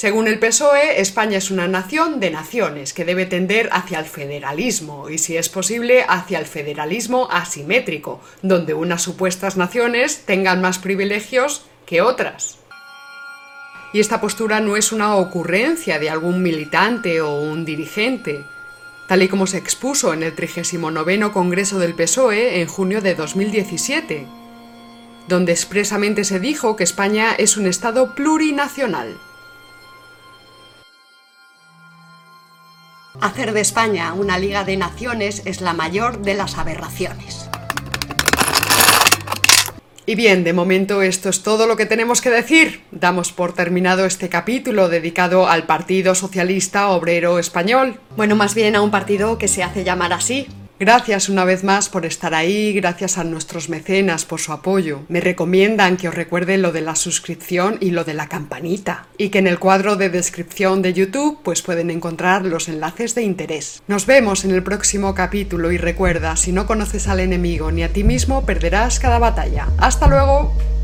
Según 0.00 0.28
el 0.28 0.38
PSOE, 0.38 1.02
España 1.02 1.36
es 1.36 1.50
una 1.50 1.68
nación 1.68 2.20
de 2.20 2.30
naciones 2.30 2.94
que 2.94 3.04
debe 3.04 3.26
tender 3.26 3.68
hacia 3.70 3.98
el 3.98 4.06
federalismo 4.06 5.10
y, 5.10 5.18
si 5.18 5.36
es 5.36 5.50
posible, 5.50 6.06
hacia 6.08 6.38
el 6.38 6.46
federalismo 6.46 7.28
asimétrico, 7.30 8.22
donde 8.40 8.72
unas 8.72 9.02
supuestas 9.02 9.58
naciones 9.58 10.24
tengan 10.24 10.62
más 10.62 10.78
privilegios 10.78 11.66
que 11.84 12.00
otras. 12.00 12.56
Y 13.92 14.00
esta 14.00 14.22
postura 14.22 14.62
no 14.62 14.78
es 14.78 14.90
una 14.90 15.16
ocurrencia 15.16 15.98
de 15.98 16.08
algún 16.08 16.42
militante 16.42 17.20
o 17.20 17.38
un 17.38 17.66
dirigente, 17.66 18.42
tal 19.06 19.22
y 19.22 19.28
como 19.28 19.46
se 19.46 19.58
expuso 19.58 20.14
en 20.14 20.22
el 20.22 20.34
39 20.34 21.30
Congreso 21.30 21.78
del 21.78 21.92
PSOE 21.92 22.62
en 22.62 22.68
junio 22.68 23.02
de 23.02 23.16
2017, 23.16 24.26
donde 25.28 25.52
expresamente 25.52 26.24
se 26.24 26.40
dijo 26.40 26.74
que 26.74 26.84
España 26.84 27.34
es 27.36 27.58
un 27.58 27.66
Estado 27.66 28.14
plurinacional. 28.14 29.18
Hacer 33.20 33.52
de 33.52 33.60
España 33.60 34.14
una 34.14 34.38
liga 34.38 34.64
de 34.64 34.78
naciones 34.78 35.42
es 35.44 35.60
la 35.60 35.74
mayor 35.74 36.22
de 36.22 36.32
las 36.32 36.56
aberraciones. 36.56 37.50
Y 40.06 40.14
bien, 40.14 40.42
de 40.42 40.54
momento 40.54 41.02
esto 41.02 41.28
es 41.28 41.42
todo 41.42 41.66
lo 41.66 41.76
que 41.76 41.84
tenemos 41.84 42.22
que 42.22 42.30
decir. 42.30 42.82
Damos 42.90 43.32
por 43.32 43.52
terminado 43.52 44.06
este 44.06 44.30
capítulo 44.30 44.88
dedicado 44.88 45.46
al 45.46 45.66
Partido 45.66 46.14
Socialista 46.14 46.88
Obrero 46.88 47.38
Español. 47.38 48.00
Bueno, 48.16 48.36
más 48.36 48.54
bien 48.54 48.74
a 48.74 48.80
un 48.80 48.90
partido 48.90 49.36
que 49.36 49.48
se 49.48 49.62
hace 49.62 49.84
llamar 49.84 50.14
así, 50.14 50.46
Gracias 50.80 51.28
una 51.28 51.44
vez 51.44 51.62
más 51.62 51.90
por 51.90 52.06
estar 52.06 52.32
ahí, 52.34 52.72
gracias 52.72 53.18
a 53.18 53.24
nuestros 53.24 53.68
mecenas 53.68 54.24
por 54.24 54.40
su 54.40 54.50
apoyo. 54.50 55.02
Me 55.10 55.20
recomiendan 55.20 55.98
que 55.98 56.08
os 56.08 56.14
recuerde 56.14 56.56
lo 56.56 56.72
de 56.72 56.80
la 56.80 56.96
suscripción 56.96 57.76
y 57.80 57.90
lo 57.90 58.04
de 58.04 58.14
la 58.14 58.30
campanita. 58.30 59.04
Y 59.18 59.28
que 59.28 59.40
en 59.40 59.46
el 59.46 59.58
cuadro 59.58 59.96
de 59.96 60.08
descripción 60.08 60.80
de 60.80 60.94
YouTube 60.94 61.40
pues 61.42 61.60
pueden 61.60 61.90
encontrar 61.90 62.46
los 62.46 62.70
enlaces 62.70 63.14
de 63.14 63.20
interés. 63.20 63.82
Nos 63.88 64.06
vemos 64.06 64.46
en 64.46 64.52
el 64.52 64.62
próximo 64.62 65.14
capítulo 65.14 65.70
y 65.70 65.76
recuerda, 65.76 66.34
si 66.36 66.50
no 66.50 66.66
conoces 66.66 67.08
al 67.08 67.20
enemigo 67.20 67.70
ni 67.70 67.82
a 67.82 67.92
ti 67.92 68.02
mismo, 68.02 68.46
perderás 68.46 69.00
cada 69.00 69.18
batalla. 69.18 69.68
¡Hasta 69.76 70.06
luego! 70.06 70.79